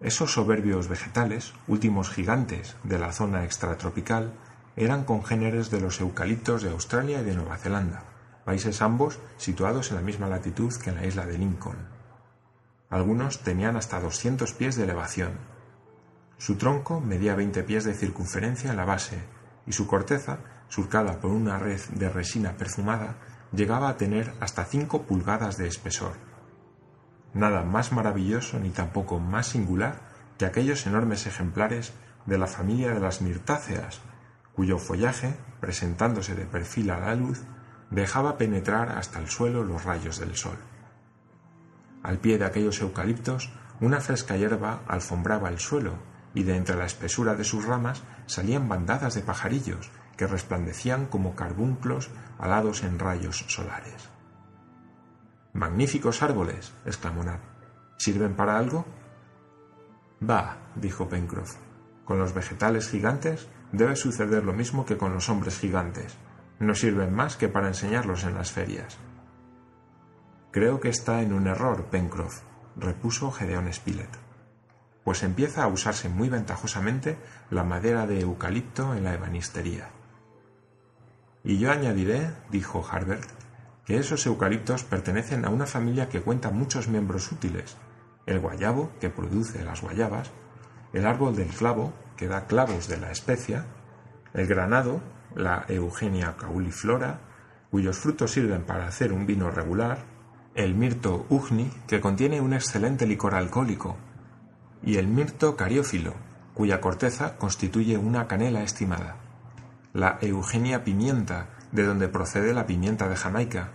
Esos 0.00 0.32
soberbios 0.32 0.88
vegetales, 0.88 1.52
últimos 1.68 2.08
gigantes 2.08 2.76
de 2.84 2.98
la 2.98 3.12
zona 3.12 3.44
extratropical, 3.44 4.32
eran 4.76 5.04
congéneres 5.04 5.70
de 5.70 5.80
los 5.80 6.00
eucaliptos 6.00 6.62
de 6.62 6.70
Australia 6.70 7.20
y 7.20 7.24
de 7.24 7.34
Nueva 7.34 7.58
Zelanda, 7.58 8.04
países 8.44 8.80
ambos 8.80 9.18
situados 9.36 9.90
en 9.90 9.96
la 9.96 10.02
misma 10.02 10.28
latitud 10.28 10.72
que 10.82 10.90
en 10.90 10.96
la 10.96 11.06
isla 11.06 11.26
de 11.26 11.36
Lincoln. 11.36 11.76
Algunos 12.88 13.40
tenían 13.40 13.76
hasta 13.76 14.00
200 14.00 14.52
pies 14.54 14.76
de 14.76 14.84
elevación. 14.84 15.32
Su 16.38 16.56
tronco 16.56 17.00
medía 17.00 17.34
20 17.34 17.62
pies 17.64 17.84
de 17.84 17.92
circunferencia 17.92 18.70
en 18.70 18.76
la 18.78 18.86
base 18.86 19.18
y 19.70 19.72
su 19.72 19.86
corteza, 19.86 20.38
surcada 20.68 21.20
por 21.20 21.30
una 21.30 21.56
red 21.56 21.80
de 21.90 22.08
resina 22.08 22.56
perfumada, 22.56 23.18
llegaba 23.52 23.88
a 23.88 23.96
tener 23.96 24.34
hasta 24.40 24.64
5 24.64 25.02
pulgadas 25.02 25.58
de 25.58 25.68
espesor. 25.68 26.14
Nada 27.34 27.62
más 27.62 27.92
maravilloso 27.92 28.58
ni 28.58 28.70
tampoco 28.70 29.20
más 29.20 29.46
singular 29.46 30.00
que 30.38 30.44
aquellos 30.44 30.88
enormes 30.88 31.28
ejemplares 31.28 31.92
de 32.26 32.36
la 32.36 32.48
familia 32.48 32.92
de 32.92 32.98
las 32.98 33.22
mirtáceas, 33.22 34.00
cuyo 34.56 34.76
follaje, 34.78 35.36
presentándose 35.60 36.34
de 36.34 36.46
perfil 36.46 36.90
a 36.90 36.98
la 36.98 37.14
luz, 37.14 37.44
dejaba 37.90 38.38
penetrar 38.38 38.98
hasta 38.98 39.20
el 39.20 39.28
suelo 39.28 39.62
los 39.62 39.84
rayos 39.84 40.18
del 40.18 40.34
sol. 40.34 40.58
Al 42.02 42.18
pie 42.18 42.38
de 42.38 42.46
aquellos 42.46 42.80
eucaliptos, 42.80 43.52
una 43.80 44.00
fresca 44.00 44.36
hierba 44.36 44.82
alfombraba 44.88 45.48
el 45.48 45.60
suelo, 45.60 45.94
y 46.34 46.44
de 46.44 46.56
entre 46.56 46.76
la 46.76 46.86
espesura 46.86 47.34
de 47.34 47.44
sus 47.44 47.64
ramas 47.64 48.02
salían 48.26 48.68
bandadas 48.68 49.14
de 49.14 49.22
pajarillos 49.22 49.90
que 50.16 50.26
resplandecían 50.26 51.06
como 51.06 51.34
carbunclos 51.34 52.10
alados 52.38 52.82
en 52.82 52.98
rayos 52.98 53.44
solares. 53.48 54.08
Magníficos 55.52 56.22
árboles, 56.22 56.72
exclamó 56.84 57.24
Nab. 57.24 57.40
¿Sirven 57.96 58.34
para 58.34 58.58
algo? 58.58 58.86
Va, 60.22 60.58
dijo 60.76 61.08
Pencroff. 61.08 61.56
Con 62.04 62.18
los 62.18 62.34
vegetales 62.34 62.88
gigantes 62.88 63.48
Debe 63.72 63.94
suceder 63.94 64.44
lo 64.44 64.52
mismo 64.52 64.84
que 64.84 64.96
con 64.96 65.12
los 65.12 65.28
hombres 65.28 65.58
gigantes. 65.58 66.16
No 66.58 66.74
sirven 66.74 67.14
más 67.14 67.36
que 67.36 67.48
para 67.48 67.68
enseñarlos 67.68 68.24
en 68.24 68.34
las 68.34 68.50
ferias. 68.50 68.98
Creo 70.50 70.80
que 70.80 70.88
está 70.88 71.22
en 71.22 71.32
un 71.32 71.46
error, 71.46 71.84
Pencroff, 71.84 72.40
repuso 72.76 73.30
Gedeón 73.30 73.72
Spilett, 73.72 74.10
pues 75.04 75.22
empieza 75.22 75.64
a 75.64 75.68
usarse 75.68 76.08
muy 76.08 76.28
ventajosamente 76.28 77.18
la 77.50 77.64
madera 77.64 78.06
de 78.06 78.20
eucalipto 78.20 78.94
en 78.94 79.04
la 79.04 79.14
ebanistería. 79.14 79.88
Y 81.42 81.58
yo 81.58 81.72
añadiré, 81.72 82.30
dijo 82.50 82.84
Harbert, 82.90 83.28
que 83.86 83.96
esos 83.96 84.26
eucaliptos 84.26 84.84
pertenecen 84.84 85.44
a 85.44 85.48
una 85.48 85.66
familia 85.66 86.08
que 86.08 86.20
cuenta 86.20 86.50
muchos 86.50 86.88
miembros 86.88 87.32
útiles, 87.32 87.76
el 88.26 88.40
guayabo, 88.40 88.90
que 89.00 89.10
produce 89.10 89.64
las 89.64 89.80
guayabas, 89.80 90.30
el 90.92 91.06
árbol 91.06 91.34
del 91.34 91.48
clavo, 91.48 91.92
que 92.16 92.28
da 92.28 92.46
clavos 92.46 92.88
de 92.88 92.98
la 92.98 93.10
especia, 93.10 93.64
el 94.34 94.46
granado, 94.46 95.00
la 95.34 95.64
Eugenia 95.68 96.36
cauliflora, 96.36 97.20
cuyos 97.70 97.98
frutos 97.98 98.32
sirven 98.32 98.62
para 98.62 98.86
hacer 98.86 99.12
un 99.12 99.26
vino 99.26 99.50
regular, 99.50 100.04
el 100.54 100.74
mirto 100.74 101.26
ugni, 101.30 101.70
que 101.86 102.00
contiene 102.00 102.40
un 102.40 102.52
excelente 102.52 103.06
licor 103.06 103.34
alcohólico, 103.34 103.96
y 104.82 104.96
el 104.96 105.06
mirto 105.06 105.56
cariófilo, 105.56 106.14
cuya 106.54 106.80
corteza 106.80 107.36
constituye 107.36 107.98
una 107.98 108.26
canela 108.26 108.62
estimada, 108.62 109.16
la 109.92 110.18
Eugenia 110.20 110.84
pimienta, 110.84 111.48
de 111.72 111.84
donde 111.84 112.08
procede 112.08 112.52
la 112.52 112.66
pimienta 112.66 113.08
de 113.08 113.16
Jamaica, 113.16 113.70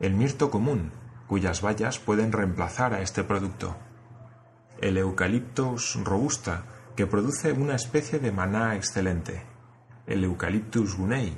el 0.00 0.14
mirto 0.14 0.50
común, 0.50 0.92
cuyas 1.26 1.60
bayas 1.60 1.98
pueden 1.98 2.32
reemplazar 2.32 2.94
a 2.94 3.02
este 3.02 3.24
producto, 3.24 3.76
el 4.80 4.96
Eucalyptus 4.96 5.98
robusta, 6.04 6.64
que 6.96 7.06
produce 7.06 7.52
una 7.52 7.74
especie 7.74 8.18
de 8.18 8.32
maná 8.32 8.76
excelente, 8.76 9.42
el 10.06 10.24
Eucalyptus 10.24 10.96
gunei, 10.96 11.36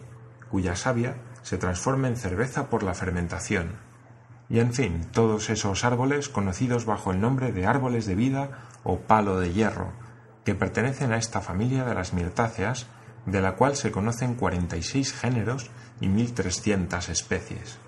cuya 0.50 0.76
savia 0.76 1.16
se 1.42 1.59
transforma 1.59 2.09
en 2.09 2.16
cerveza 2.16 2.71
por 2.71 2.83
la 2.83 2.95
fermentación, 2.95 3.73
y 4.50 4.59
en 4.59 4.75
fin, 4.75 5.07
todos 5.12 5.49
esos 5.49 5.85
árboles 5.85 6.28
conocidos 6.28 6.85
bajo 6.85 7.12
el 7.12 7.21
nombre 7.21 7.52
de 7.52 7.66
árboles 7.66 8.04
de 8.04 8.16
vida 8.16 8.66
o 8.83 8.99
palo 8.99 9.38
de 9.38 9.52
hierro, 9.52 9.92
que 10.45 10.57
pertenecen 10.57 11.12
a 11.12 11.19
esta 11.19 11.40
familia 11.40 11.85
de 11.85 11.95
las 11.95 12.12
mirtáceas, 12.12 12.88
de 13.26 13.40
la 13.40 13.54
cual 13.54 13.76
se 13.76 13.92
conocen 13.92 14.35
46 14.35 15.12
géneros 15.12 15.71
y 16.00 16.09
1.300 16.09 17.11
especies. 17.11 17.78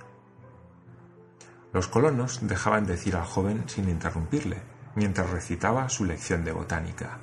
Los 1.73 1.89
colonos 1.89 2.47
dejaban 2.47 2.87
decir 2.87 3.17
al 3.17 3.25
joven 3.25 3.65
sin 3.67 3.89
interrumpirle, 3.89 4.63
mientras 4.95 5.31
recitaba 5.31 5.89
su 5.89 6.05
lección 6.05 6.45
de 6.45 6.53
botánica. 6.53 7.19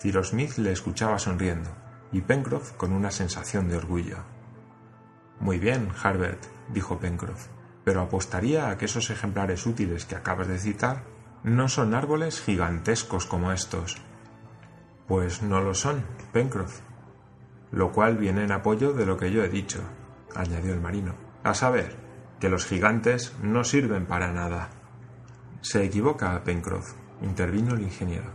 Cyrus 0.00 0.30
Smith 0.30 0.56
le 0.56 0.72
escuchaba 0.72 1.20
sonriendo, 1.20 1.70
y 2.10 2.22
Pencroff 2.22 2.72
con 2.72 2.92
una 2.92 3.12
sensación 3.12 3.68
de 3.68 3.76
orgullo. 3.76 4.18
Muy 5.38 5.60
bien, 5.60 5.90
Harbert, 6.02 6.42
dijo 6.72 6.98
Pencroff, 6.98 7.48
pero 7.84 8.00
apostaría 8.00 8.70
a 8.70 8.78
que 8.78 8.86
esos 8.86 9.10
ejemplares 9.10 9.66
útiles 9.66 10.06
que 10.06 10.16
acabas 10.16 10.48
de 10.48 10.58
citar 10.58 11.04
no 11.42 11.68
son 11.68 11.94
árboles 11.94 12.40
gigantescos 12.40 13.26
como 13.26 13.52
estos. 13.52 13.98
Pues 15.06 15.42
no 15.42 15.60
lo 15.60 15.74
son, 15.74 16.02
Pencroff. 16.32 16.80
Lo 17.70 17.92
cual 17.92 18.16
viene 18.16 18.44
en 18.44 18.52
apoyo 18.52 18.94
de 18.94 19.04
lo 19.04 19.18
que 19.18 19.30
yo 19.30 19.44
he 19.44 19.48
dicho, 19.48 19.82
añadió 20.34 20.72
el 20.72 20.80
marino, 20.80 21.14
a 21.42 21.52
saber, 21.52 21.96
que 22.40 22.48
los 22.48 22.64
gigantes 22.64 23.34
no 23.42 23.64
sirven 23.64 24.06
para 24.06 24.32
nada. 24.32 24.70
Se 25.60 25.84
equivoca, 25.84 26.42
Pencroff, 26.44 26.94
intervino 27.20 27.74
el 27.74 27.82
ingeniero. 27.82 28.30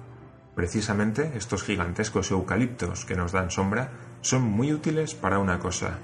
Precisamente 0.56 1.32
estos 1.36 1.64
gigantescos 1.64 2.32
eucaliptos 2.32 3.06
que 3.06 3.16
nos 3.16 3.32
dan 3.32 3.50
sombra 3.50 3.92
son 4.22 4.44
muy 4.44 4.74
útiles 4.74 5.16
para 5.16 5.40
una 5.40 5.58
cosa. 5.58 5.98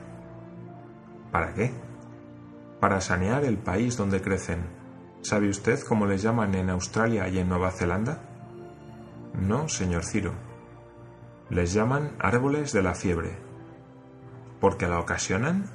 ¿Para 1.32 1.54
qué? 1.54 1.85
Para 2.80 3.02
sanear 3.02 3.44
el 3.44 3.58
país 3.58 3.98
donde 3.98 4.22
crecen. 4.22 4.66
¿Sabe 5.22 5.50
usted 5.50 5.80
cómo 5.82 6.06
les 6.06 6.22
llaman 6.22 6.54
en 6.56 6.70
Australia 6.70 7.28
y 7.28 7.40
en 7.40 7.50
Nueva 7.50 7.72
Zelanda? 7.72 8.22
No, 9.34 9.68
señor 9.68 10.04
Ciro. 10.04 10.34
Les 11.50 11.74
llaman 11.74 12.16
árboles 12.20 12.74
de 12.74 12.84
la 12.84 12.96
fiebre. 12.96 13.38
¿Porque 14.60 14.88
la 14.88 15.00
ocasionan? 15.00 15.66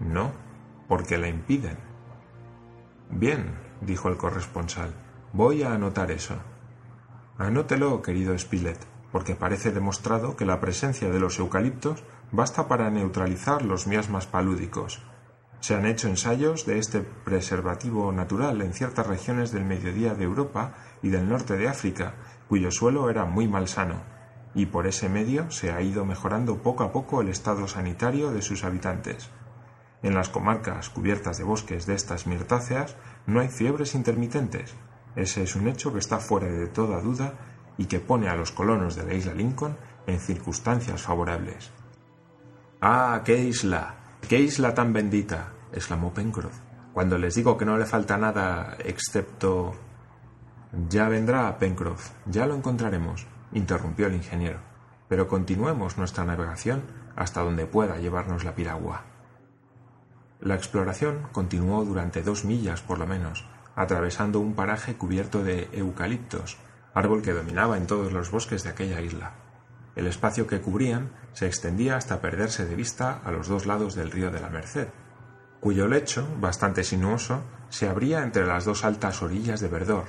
No, 0.00 0.32
porque 0.88 1.18
la 1.18 1.28
impiden. 1.28 1.78
Bien, 3.10 3.58
dijo 3.80 4.08
el 4.08 4.16
corresponsal. 4.16 4.94
Voy 5.32 5.62
a 5.62 5.72
anotar 5.72 6.10
eso. 6.10 6.34
Anótelo, 7.38 8.02
querido 8.02 8.36
Spilett, 8.38 8.84
porque 9.12 9.34
parece 9.34 9.70
demostrado 9.70 10.36
que 10.36 10.44
la 10.44 10.60
presencia 10.60 11.10
de 11.10 11.20
los 11.20 11.38
eucaliptos 11.38 12.02
basta 12.32 12.66
para 12.66 12.90
neutralizar 12.90 13.64
los 13.64 13.86
miasmas 13.86 14.26
palúdicos. 14.26 15.02
Se 15.60 15.74
han 15.74 15.86
hecho 15.86 16.08
ensayos 16.08 16.66
de 16.66 16.78
este 16.78 17.00
preservativo 17.00 18.12
natural 18.12 18.62
en 18.62 18.72
ciertas 18.72 19.06
regiones 19.06 19.52
del 19.52 19.64
mediodía 19.64 20.14
de 20.14 20.24
Europa 20.24 20.74
y 21.02 21.08
del 21.08 21.28
norte 21.28 21.56
de 21.56 21.68
África, 21.68 22.14
cuyo 22.48 22.70
suelo 22.70 23.10
era 23.10 23.24
muy 23.24 23.48
malsano, 23.48 24.02
y 24.54 24.66
por 24.66 24.86
ese 24.86 25.08
medio 25.08 25.50
se 25.50 25.72
ha 25.72 25.82
ido 25.82 26.04
mejorando 26.04 26.62
poco 26.62 26.84
a 26.84 26.92
poco 26.92 27.20
el 27.20 27.28
estado 27.28 27.66
sanitario 27.68 28.30
de 28.30 28.42
sus 28.42 28.64
habitantes. 28.64 29.30
En 30.02 30.14
las 30.14 30.28
comarcas 30.28 30.90
cubiertas 30.90 31.38
de 31.38 31.44
bosques 31.44 31.86
de 31.86 31.94
estas 31.94 32.26
mirtáceas 32.26 32.96
no 33.26 33.40
hay 33.40 33.48
fiebres 33.48 33.94
intermitentes. 33.94 34.74
Ese 35.16 35.42
es 35.42 35.56
un 35.56 35.66
hecho 35.66 35.92
que 35.92 35.98
está 35.98 36.18
fuera 36.18 36.46
de 36.46 36.68
toda 36.68 37.00
duda 37.00 37.34
y 37.76 37.86
que 37.86 37.98
pone 37.98 38.28
a 38.28 38.36
los 38.36 38.52
colonos 38.52 38.94
de 38.94 39.04
la 39.04 39.14
isla 39.14 39.34
Lincoln 39.34 39.76
en 40.06 40.20
circunstancias 40.20 41.02
favorables. 41.02 41.72
¡Ah, 42.80 43.22
qué 43.24 43.38
isla! 43.38 43.97
¡Qué 44.26 44.40
isla 44.40 44.74
tan 44.74 44.92
bendita! 44.92 45.52
exclamó 45.72 46.12
Pencroff. 46.12 46.58
Cuando 46.92 47.18
les 47.18 47.34
digo 47.34 47.56
que 47.56 47.64
no 47.64 47.78
le 47.78 47.86
falta 47.86 48.16
nada 48.16 48.76
excepto. 48.80 49.74
Ya 50.88 51.08
vendrá, 51.08 51.58
Pencroff, 51.58 52.10
ya 52.26 52.46
lo 52.46 52.54
encontraremos, 52.54 53.26
interrumpió 53.52 54.06
el 54.06 54.14
ingeniero. 54.14 54.58
Pero 55.08 55.28
continuemos 55.28 55.96
nuestra 55.96 56.24
navegación 56.24 56.82
hasta 57.16 57.42
donde 57.42 57.66
pueda 57.66 57.98
llevarnos 57.98 58.44
la 58.44 58.54
piragua. 58.54 59.04
La 60.40 60.54
exploración 60.54 61.26
continuó 61.32 61.84
durante 61.84 62.22
dos 62.22 62.44
millas 62.44 62.82
por 62.82 62.98
lo 62.98 63.06
menos, 63.06 63.46
atravesando 63.74 64.40
un 64.40 64.54
paraje 64.54 64.96
cubierto 64.96 65.42
de 65.42 65.68
eucaliptos, 65.72 66.58
árbol 66.94 67.22
que 67.22 67.32
dominaba 67.32 67.76
en 67.76 67.86
todos 67.86 68.12
los 68.12 68.30
bosques 68.30 68.62
de 68.64 68.70
aquella 68.70 69.00
isla. 69.00 69.32
El 69.98 70.06
espacio 70.06 70.46
que 70.46 70.60
cubrían 70.60 71.10
se 71.32 71.48
extendía 71.48 71.96
hasta 71.96 72.20
perderse 72.20 72.64
de 72.64 72.76
vista 72.76 73.20
a 73.24 73.32
los 73.32 73.48
dos 73.48 73.66
lados 73.66 73.96
del 73.96 74.12
río 74.12 74.30
de 74.30 74.38
la 74.38 74.48
Merced, 74.48 74.86
cuyo 75.58 75.88
lecho, 75.88 76.24
bastante 76.40 76.84
sinuoso, 76.84 77.42
se 77.68 77.88
abría 77.88 78.22
entre 78.22 78.46
las 78.46 78.64
dos 78.64 78.84
altas 78.84 79.22
orillas 79.22 79.58
de 79.58 79.66
verdor, 79.66 80.04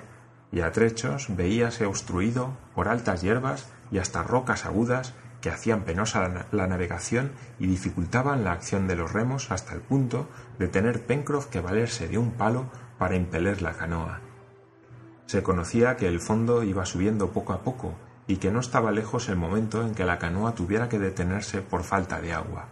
y 0.51 0.61
a 0.61 0.71
trechos 0.71 1.35
veíase 1.35 1.87
obstruido 1.87 2.55
por 2.75 2.87
altas 2.87 3.23
hierbas 3.23 3.67
y 3.91 3.97
hasta 3.97 4.21
rocas 4.21 4.67
agudas 4.67 5.15
que 5.41 5.49
hacían 5.49 5.81
penosa 5.85 6.45
la 6.51 6.67
navegación 6.67 7.31
y 7.57 7.65
dificultaban 7.65 8.43
la 8.43 8.51
acción 8.51 8.87
de 8.87 8.95
los 8.95 9.11
remos 9.11 9.49
hasta 9.49 9.73
el 9.73 9.81
punto 9.81 10.29
de 10.59 10.67
tener 10.67 11.01
Pencroff 11.07 11.47
que 11.47 11.61
valerse 11.61 12.07
de 12.07 12.19
un 12.19 12.33
palo 12.33 12.69
para 12.99 13.15
impeler 13.15 13.63
la 13.63 13.73
canoa. 13.73 14.21
Se 15.25 15.41
conocía 15.41 15.97
que 15.97 16.07
el 16.07 16.19
fondo 16.19 16.61
iba 16.61 16.85
subiendo 16.85 17.31
poco 17.31 17.53
a 17.53 17.63
poco 17.63 17.95
y 18.29 18.37
que 18.37 18.51
no 18.51 18.59
estaba 18.59 18.91
lejos 18.91 19.27
el 19.27 19.37
momento 19.37 19.81
en 19.81 19.95
que 19.95 20.05
la 20.05 20.19
canoa 20.19 20.53
tuviera 20.53 20.87
que 20.87 20.99
detenerse 20.99 21.63
por 21.63 21.83
falta 21.83 22.21
de 22.21 22.31
agua. 22.31 22.67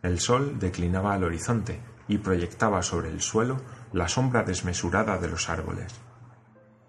El 0.00 0.20
sol 0.20 0.58
declinaba 0.58 1.12
al 1.12 1.22
horizonte 1.22 1.82
y 2.08 2.16
proyectaba 2.16 2.82
sobre 2.82 3.10
el 3.10 3.20
suelo 3.20 3.60
la 3.92 4.08
sombra 4.08 4.42
desmesurada 4.42 5.18
de 5.18 5.28
los 5.28 5.50
árboles. 5.50 5.94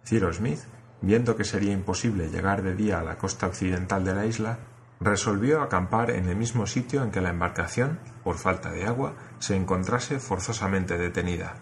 Cyrus 0.05 0.37
Smith, 0.37 0.61
viendo 1.01 1.35
que 1.35 1.43
sería 1.43 1.73
imposible 1.73 2.29
llegar 2.29 2.63
de 2.63 2.75
día 2.75 3.01
a 3.01 3.03
la 3.03 3.17
costa 3.17 3.47
occidental 3.47 4.05
de 4.05 4.15
la 4.15 4.25
isla, 4.25 4.57
resolvió 5.01 5.61
acampar 5.61 6.11
en 6.11 6.29
el 6.29 6.37
mismo 6.37 6.67
sitio 6.67 7.03
en 7.03 7.11
que 7.11 7.19
la 7.19 7.31
embarcación, 7.31 7.99
por 8.23 8.37
falta 8.37 8.71
de 8.71 8.85
agua, 8.85 9.15
se 9.39 9.57
encontrase 9.57 10.19
forzosamente 10.19 10.97
detenida. 10.97 11.55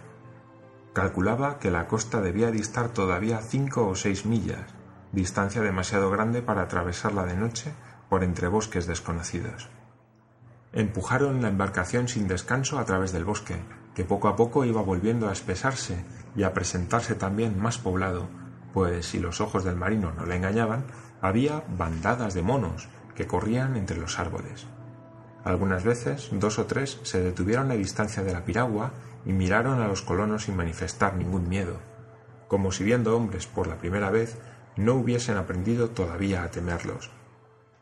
Calculaba 0.94 1.58
que 1.58 1.72
la 1.72 1.88
costa 1.88 2.22
debía 2.22 2.52
distar 2.52 2.90
todavía 2.90 3.40
cinco 3.40 3.88
o 3.88 3.96
seis 3.96 4.28
millas, 4.28 4.76
distancia 5.14 5.62
demasiado 5.62 6.10
grande 6.10 6.42
para 6.42 6.64
atravesarla 6.64 7.26
de 7.26 7.38
noche 7.38 7.72
por 8.10 8.24
entre 8.24 8.48
bosques 8.48 8.88
desconocidos. 8.88 9.70
Empujaron 10.74 11.42
la 11.42 11.50
embarcación 11.50 12.08
sin 12.08 12.28
descanso 12.28 12.80
a 12.80 12.86
través 12.86 13.14
del 13.14 13.24
bosque, 13.24 13.56
que 13.96 14.04
poco 14.04 14.28
a 14.28 14.36
poco 14.36 14.66
iba 14.66 14.82
volviendo 14.82 15.30
a 15.30 15.32
espesarse 15.32 16.04
y 16.36 16.44
a 16.44 16.54
presentarse 16.54 17.14
también 17.14 17.62
más 17.62 17.78
poblado, 17.78 18.28
pues 18.74 19.06
si 19.06 19.20
los 19.20 19.40
ojos 19.40 19.64
del 19.64 19.76
marino 19.76 20.12
no 20.12 20.26
le 20.26 20.36
engañaban, 20.36 20.86
había 21.22 21.64
bandadas 21.78 22.34
de 22.34 22.42
monos 22.42 22.90
que 23.16 23.28
corrían 23.28 23.76
entre 23.78 23.98
los 23.98 24.18
árboles. 24.18 24.66
Algunas 25.44 25.84
veces 25.84 26.30
dos 26.32 26.58
o 26.58 26.66
tres 26.66 27.00
se 27.04 27.22
detuvieron 27.22 27.70
a 27.70 27.76
distancia 27.76 28.24
de 28.24 28.34
la 28.34 28.46
piragua 28.46 28.94
y 29.26 29.34
miraron 29.34 29.80
a 29.80 29.88
los 29.88 30.02
colonos 30.02 30.46
sin 30.46 30.56
manifestar 30.56 31.16
ningún 31.16 31.48
miedo, 31.48 31.80
como 32.48 32.72
si 32.72 32.84
viendo 32.84 33.16
hombres 33.16 33.46
por 33.46 33.68
la 33.68 33.78
primera 33.78 34.10
vez 34.10 34.40
no 34.76 34.96
hubiesen 34.96 35.38
aprendido 35.38 35.90
todavía 35.90 36.44
a 36.44 36.52
temerlos. 36.52 37.12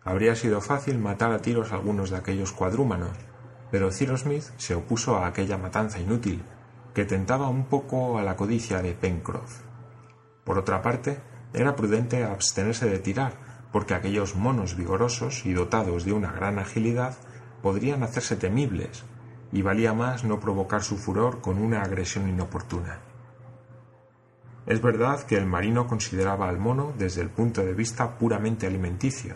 Habría 0.03 0.35
sido 0.35 0.61
fácil 0.61 0.97
matar 0.97 1.31
a 1.31 1.39
tiros 1.39 1.71
a 1.71 1.75
algunos 1.75 2.09
de 2.09 2.17
aquellos 2.17 2.51
cuadrúmanos, 2.51 3.17
pero 3.69 3.91
Cyrus 3.91 4.21
Smith 4.21 4.43
se 4.57 4.75
opuso 4.75 5.17
a 5.17 5.27
aquella 5.27 5.57
matanza 5.57 5.99
inútil, 5.99 6.43
que 6.93 7.05
tentaba 7.05 7.47
un 7.47 7.65
poco 7.65 8.17
a 8.17 8.23
la 8.23 8.35
codicia 8.35 8.81
de 8.81 8.93
Pencroff. 8.93 9.61
Por 10.43 10.57
otra 10.57 10.81
parte, 10.81 11.19
era 11.53 11.75
prudente 11.75 12.23
abstenerse 12.23 12.89
de 12.89 12.99
tirar, 12.99 13.33
porque 13.71 13.93
aquellos 13.93 14.35
monos 14.35 14.75
vigorosos 14.75 15.45
y 15.45 15.53
dotados 15.53 16.03
de 16.03 16.13
una 16.13 16.31
gran 16.31 16.59
agilidad 16.59 17.15
podrían 17.61 18.03
hacerse 18.03 18.35
temibles, 18.35 19.03
y 19.51 19.61
valía 19.61 19.93
más 19.93 20.23
no 20.23 20.39
provocar 20.39 20.83
su 20.83 20.97
furor 20.97 21.41
con 21.41 21.57
una 21.57 21.81
agresión 21.83 22.27
inoportuna. 22.27 22.99
Es 24.65 24.81
verdad 24.81 25.23
que 25.23 25.37
el 25.37 25.47
marino 25.47 25.87
consideraba 25.87 26.47
al 26.47 26.59
mono 26.59 26.93
desde 26.97 27.21
el 27.21 27.29
punto 27.29 27.61
de 27.61 27.73
vista 27.73 28.17
puramente 28.17 28.67
alimenticio, 28.67 29.35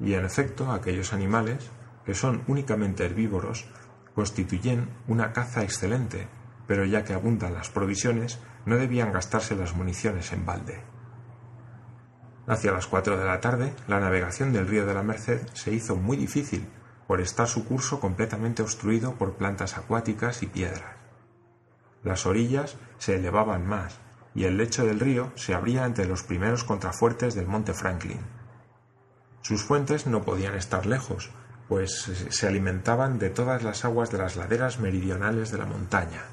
y 0.00 0.14
en 0.14 0.24
efecto 0.24 0.70
aquellos 0.70 1.12
animales, 1.12 1.70
que 2.04 2.14
son 2.14 2.42
únicamente 2.46 3.04
herbívoros, 3.04 3.66
constituyen 4.14 4.88
una 5.08 5.32
caza 5.32 5.62
excelente, 5.62 6.28
pero 6.66 6.84
ya 6.84 7.04
que 7.04 7.14
abundan 7.14 7.54
las 7.54 7.70
provisiones, 7.70 8.38
no 8.66 8.76
debían 8.76 9.12
gastarse 9.12 9.56
las 9.56 9.74
municiones 9.74 10.32
en 10.32 10.44
balde. 10.44 10.82
Hacia 12.46 12.72
las 12.72 12.86
cuatro 12.86 13.16
de 13.16 13.24
la 13.24 13.40
tarde, 13.40 13.72
la 13.88 14.00
navegación 14.00 14.52
del 14.52 14.66
río 14.66 14.84
de 14.84 14.94
la 14.94 15.02
Merced 15.02 15.40
se 15.54 15.72
hizo 15.72 15.96
muy 15.96 16.16
difícil 16.16 16.68
por 17.06 17.20
estar 17.20 17.46
su 17.46 17.64
curso 17.64 17.98
completamente 17.98 18.62
obstruido 18.62 19.14
por 19.14 19.34
plantas 19.34 19.78
acuáticas 19.78 20.42
y 20.42 20.46
piedras. 20.46 20.96
Las 22.02 22.26
orillas 22.26 22.76
se 22.98 23.16
elevaban 23.16 23.66
más 23.66 23.98
y 24.34 24.44
el 24.44 24.56
lecho 24.56 24.84
del 24.84 25.00
río 25.00 25.32
se 25.34 25.54
abría 25.54 25.84
entre 25.84 26.06
los 26.06 26.22
primeros 26.22 26.64
contrafuertes 26.64 27.34
del 27.34 27.46
monte 27.46 27.74
Franklin. 27.74 28.20
Sus 29.42 29.62
fuentes 29.62 30.06
no 30.06 30.22
podían 30.22 30.54
estar 30.54 30.86
lejos, 30.86 31.30
pues 31.68 32.10
se 32.28 32.46
alimentaban 32.46 33.18
de 33.18 33.30
todas 33.30 33.62
las 33.62 33.84
aguas 33.84 34.10
de 34.10 34.18
las 34.18 34.36
laderas 34.36 34.80
meridionales 34.80 35.50
de 35.50 35.58
la 35.58 35.66
montaña. 35.66 36.24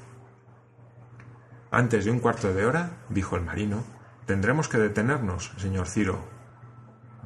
Antes 1.70 2.04
de 2.04 2.10
un 2.10 2.20
cuarto 2.20 2.52
de 2.52 2.66
hora, 2.66 2.90
dijo 3.08 3.36
el 3.36 3.44
marino, 3.44 3.84
Tendremos 4.28 4.68
que 4.68 4.76
detenernos, 4.76 5.52
señor 5.56 5.88
Ciro. 5.88 6.18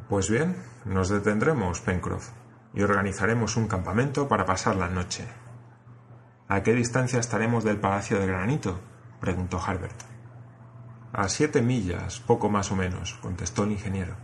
Pues 0.08 0.30
bien, 0.30 0.62
nos 0.84 1.08
detendremos, 1.08 1.80
Pencroff, 1.80 2.30
y 2.74 2.82
organizaremos 2.82 3.56
un 3.56 3.66
campamento 3.66 4.28
para 4.28 4.46
pasar 4.46 4.76
la 4.76 4.88
noche. 4.88 5.26
¿A 6.46 6.62
qué 6.62 6.74
distancia 6.74 7.18
estaremos 7.18 7.64
del 7.64 7.80
Palacio 7.80 8.20
de 8.20 8.28
Granito? 8.28 8.78
preguntó 9.20 9.58
Harbert. 9.58 10.11
A 11.12 11.28
siete 11.28 11.62
millas, 11.62 12.20
poco 12.20 12.48
más 12.48 12.72
o 12.72 12.76
menos, 12.76 13.14
contestó 13.22 13.64
el 13.64 13.72
ingeniero, 13.72 14.16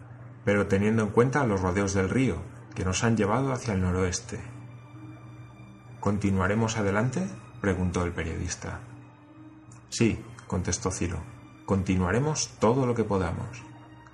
pero 0.44 0.66
teniendo 0.66 1.02
en 1.02 1.10
cuenta 1.10 1.46
los 1.46 1.60
rodeos 1.60 1.94
del 1.94 2.08
río, 2.08 2.42
que 2.74 2.84
nos 2.84 3.04
han 3.04 3.16
llevado 3.16 3.52
hacia 3.52 3.74
el 3.74 3.82
noroeste. 3.82 4.40
¿Continuaremos 6.00 6.76
adelante? 6.76 7.26
preguntó 7.60 8.04
el 8.04 8.12
periodista. 8.12 8.80
Sí, 9.90 10.24
contestó 10.46 10.90
Ciro 10.90 11.38
continuaremos 11.68 12.48
todo 12.60 12.86
lo 12.86 12.94
que 12.94 13.04
podamos. 13.04 13.62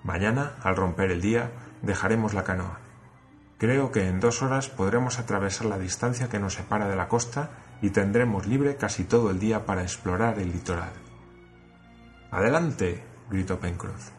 Mañana, 0.02 0.56
al 0.64 0.74
romper 0.74 1.12
el 1.12 1.20
día, 1.20 1.52
dejaremos 1.82 2.34
la 2.34 2.42
canoa. 2.42 2.80
Creo 3.58 3.92
que 3.92 4.08
en 4.08 4.18
dos 4.18 4.42
horas 4.42 4.68
podremos 4.68 5.20
atravesar 5.20 5.68
la 5.68 5.78
distancia 5.78 6.28
que 6.28 6.40
nos 6.40 6.54
separa 6.54 6.88
de 6.88 6.96
la 6.96 7.06
costa 7.06 7.50
y 7.80 7.90
tendremos 7.90 8.48
libre 8.48 8.74
casi 8.74 9.04
todo 9.04 9.30
el 9.30 9.38
día 9.38 9.66
para 9.66 9.82
explorar 9.82 10.40
el 10.40 10.50
litoral. 10.50 11.03
Adelante. 12.34 13.00
gritó 13.30 13.60
Pencroff. 13.60 14.10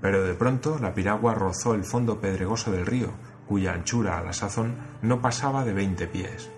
Pero 0.00 0.22
de 0.22 0.34
pronto 0.34 0.78
la 0.78 0.94
piragua 0.94 1.34
rozó 1.34 1.74
el 1.74 1.82
fondo 1.82 2.20
pedregoso 2.20 2.70
del 2.70 2.86
río, 2.86 3.10
cuya 3.48 3.72
anchura 3.72 4.18
a 4.18 4.22
la 4.22 4.32
sazón 4.32 4.76
no 5.02 5.20
pasaba 5.20 5.64
de 5.64 5.72
veinte 5.72 6.06
pies. 6.06 6.48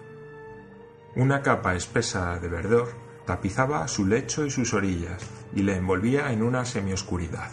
Una 1.16 1.40
capa 1.40 1.74
espesa 1.74 2.38
de 2.38 2.48
verdor 2.48 2.88
tapizaba 3.24 3.88
su 3.88 4.06
lecho 4.06 4.44
y 4.44 4.50
sus 4.50 4.74
orillas 4.74 5.22
y 5.54 5.62
le 5.62 5.76
envolvía 5.76 6.30
en 6.30 6.42
una 6.42 6.66
semioscuridad. 6.66 7.50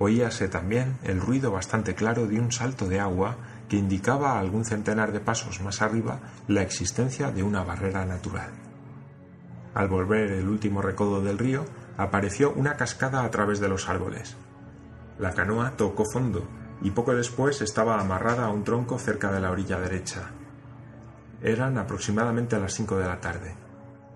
Oíase 0.00 0.48
también 0.48 0.98
el 1.04 1.20
ruido 1.20 1.52
bastante 1.52 1.94
claro 1.94 2.26
de 2.26 2.40
un 2.40 2.50
salto 2.50 2.88
de 2.88 2.98
agua 2.98 3.36
que 3.68 3.76
indicaba 3.76 4.32
a 4.32 4.40
algún 4.40 4.64
centenar 4.64 5.12
de 5.12 5.20
pasos 5.20 5.60
más 5.60 5.80
arriba 5.80 6.18
la 6.48 6.62
existencia 6.62 7.30
de 7.30 7.44
una 7.44 7.62
barrera 7.62 8.04
natural. 8.04 8.69
Al 9.74 9.88
volver 9.88 10.32
el 10.32 10.48
último 10.48 10.82
recodo 10.82 11.20
del 11.20 11.38
río, 11.38 11.64
apareció 11.96 12.52
una 12.52 12.76
cascada 12.76 13.24
a 13.24 13.30
través 13.30 13.60
de 13.60 13.68
los 13.68 13.88
árboles. 13.88 14.36
La 15.18 15.32
canoa 15.32 15.72
tocó 15.76 16.04
fondo 16.10 16.48
y 16.82 16.90
poco 16.90 17.14
después 17.14 17.60
estaba 17.60 18.00
amarrada 18.00 18.46
a 18.46 18.50
un 18.50 18.64
tronco 18.64 18.98
cerca 18.98 19.30
de 19.30 19.40
la 19.40 19.50
orilla 19.50 19.78
derecha. 19.78 20.30
Eran 21.42 21.78
aproximadamente 21.78 22.58
las 22.58 22.74
cinco 22.74 22.96
de 22.96 23.06
la 23.06 23.20
tarde. 23.20 23.54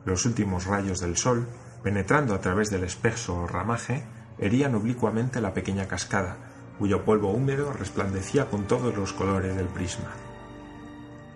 Los 0.05 0.27
últimos 0.27 0.67
rayos 0.67 1.01
del 1.01 1.17
sol, 1.17 1.47
penetrando 1.83 2.35
a 2.35 2.41
través 2.41 2.71
del 2.71 2.85
espeso 2.85 3.47
ramaje, 3.47 4.05
herían 4.39 4.75
oblicuamente 4.75 5.41
la 5.41 5.55
pequeña 5.55 5.87
cascada, 5.87 6.37
cuyo 6.79 7.05
polvo 7.05 7.31
húmedo 7.31 7.73
resplandecía 7.73 8.51
con 8.51 8.65
todos 8.65 8.97
los 8.97 9.13
colores 9.13 9.57
del 9.57 9.69
prisma. 9.69 10.11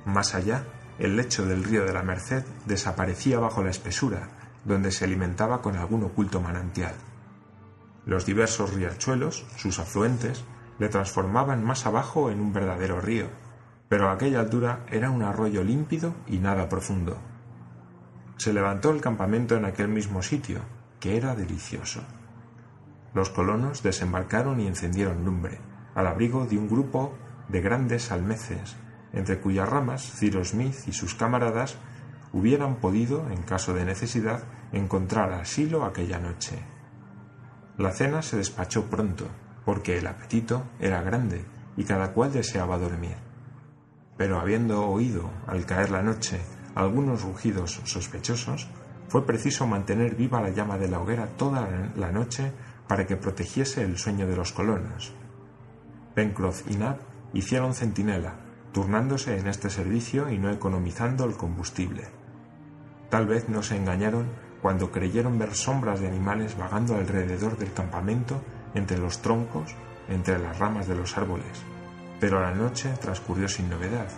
Más 0.05 0.35
allá, 0.35 0.65
el 0.99 1.17
lecho 1.17 1.47
del 1.47 1.65
río 1.65 1.85
de 1.85 1.93
la 1.93 2.03
Merced 2.03 2.45
desaparecía 2.67 3.39
bajo 3.39 3.63
la 3.63 3.71
espesura, 3.71 4.29
donde 4.65 4.91
se 4.91 5.05
alimentaba 5.05 5.63
con 5.63 5.77
algún 5.77 6.03
oculto 6.05 6.41
manantial. 6.41 6.95
Los 8.05 8.27
diversos 8.27 8.75
riachuelos, 8.75 9.47
sus 9.57 9.79
afluentes, 9.79 10.45
le 10.79 10.89
transformaban 10.89 11.65
más 11.65 11.87
abajo 11.87 12.31
en 12.31 12.41
un 12.41 12.53
verdadero 12.53 13.01
río, 13.01 13.27
pero 13.89 14.09
a 14.09 14.13
aquella 14.13 14.41
altura 14.41 14.85
era 14.91 15.11
un 15.11 15.23
arroyo 15.23 15.63
límpido 15.63 16.15
y 16.27 16.39
nada 16.39 16.69
profundo. 16.69 17.17
Se 18.37 18.53
levantó 18.53 18.91
el 18.91 19.01
campamento 19.01 19.57
en 19.57 19.65
aquel 19.65 19.89
mismo 19.89 20.23
sitio, 20.23 20.61
que 21.01 21.17
era 21.17 21.35
delicioso. 21.35 22.03
Los 23.15 23.31
colonos 23.31 23.83
desembarcaron 23.83 24.61
y 24.61 24.67
encendieron 24.67 25.25
lumbre, 25.25 25.61
al 25.95 26.07
abrigo 26.07 26.45
de 26.45 26.59
un 26.59 26.69
grupo 26.69 27.17
de 27.49 27.61
grandes 27.61 28.13
almeces, 28.13 28.77
entre 29.13 29.41
cuyas 29.41 29.69
ramas 29.69 30.13
Cyrus 30.19 30.51
Smith 30.51 30.77
y 30.87 30.93
sus 30.93 31.15
camaradas 31.15 31.77
hubieran 32.33 32.77
podido, 32.77 33.29
en 33.31 33.43
caso 33.43 33.75
de 33.75 33.85
necesidad, 33.85 34.43
encontrar 34.73 35.33
asilo 35.33 35.85
aquella 35.85 36.19
noche. 36.19 36.59
La 37.77 37.93
cena 37.93 38.23
se 38.23 38.37
despachó 38.37 38.87
pronto, 38.87 39.27
porque 39.65 39.99
el 39.99 40.07
apetito 40.07 40.65
era 40.81 41.03
grande 41.03 41.45
y 41.77 41.85
cada 41.85 42.13
cual 42.13 42.33
deseaba 42.33 42.79
dormir. 42.79 43.17
Pero 44.17 44.41
habiendo 44.41 44.87
oído, 44.89 45.31
al 45.47 45.65
caer 45.65 45.91
la 45.91 46.03
noche, 46.03 46.41
algunos 46.75 47.23
rugidos 47.23 47.81
sospechosos, 47.85 48.69
fue 49.09 49.25
preciso 49.25 49.67
mantener 49.67 50.17
viva 50.17 50.41
la 50.41 50.51
llama 50.51 50.77
de 50.77 50.89
la 50.89 51.01
hoguera 51.01 51.27
toda 51.37 51.69
la 51.97 52.13
noche 52.13 52.53
para 52.89 53.07
que 53.07 53.17
protegiese 53.17 53.83
el 53.83 53.97
sueño 53.97 54.27
de 54.27 54.37
los 54.37 54.53
colonos. 54.53 55.13
Pencroff 56.15 56.69
y 56.71 56.77
Nab 56.77 56.99
hicieron 57.33 57.75
centinela, 57.75 58.35
turnándose 58.79 59.37
en 59.37 59.49
este 59.49 59.71
servicio 59.71 60.31
y 60.31 60.39
no 60.39 60.53
economizando 60.53 61.25
el 61.25 61.35
combustible. 61.35 62.05
Tal 63.11 63.27
vez 63.27 63.49
no 63.49 63.65
se 63.65 63.77
engañaron 63.77 64.29
cuando 64.63 64.93
creyeron 64.93 65.37
ver 65.37 65.57
sombras 65.57 65.99
de 65.99 66.07
animales 66.07 66.57
vagando 66.57 66.95
alrededor 66.95 67.59
del 67.59 67.73
campamento 67.73 68.41
entre 68.77 68.99
los 68.99 69.21
troncos, 69.21 69.75
entre 70.09 70.39
las 70.39 70.61
ramas 70.61 70.87
de 70.87 70.95
los 70.95 71.19
árboles. 71.19 71.65
Pero 72.21 72.41
la 72.41 72.55
noche 72.55 72.91
transcurrió 73.01 73.49
sin 73.49 73.69
novedad 73.69 74.11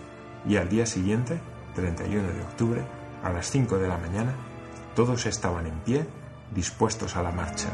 y 0.47 0.57
al 0.57 0.69
día 0.69 0.85
siguiente, 0.85 1.41
31 1.75 2.29
de 2.31 2.43
octubre, 2.43 2.83
a 3.23 3.31
las 3.31 3.51
5 3.51 3.79
de 3.79 3.89
la 3.89 3.97
mañana, 3.97 4.35
todos 4.95 5.25
estaban 5.25 5.69
en 5.69 5.79
pie, 5.81 6.07
dispuestos 6.55 7.17
a 7.17 7.23
la 7.23 7.33
marcha. 7.33 7.71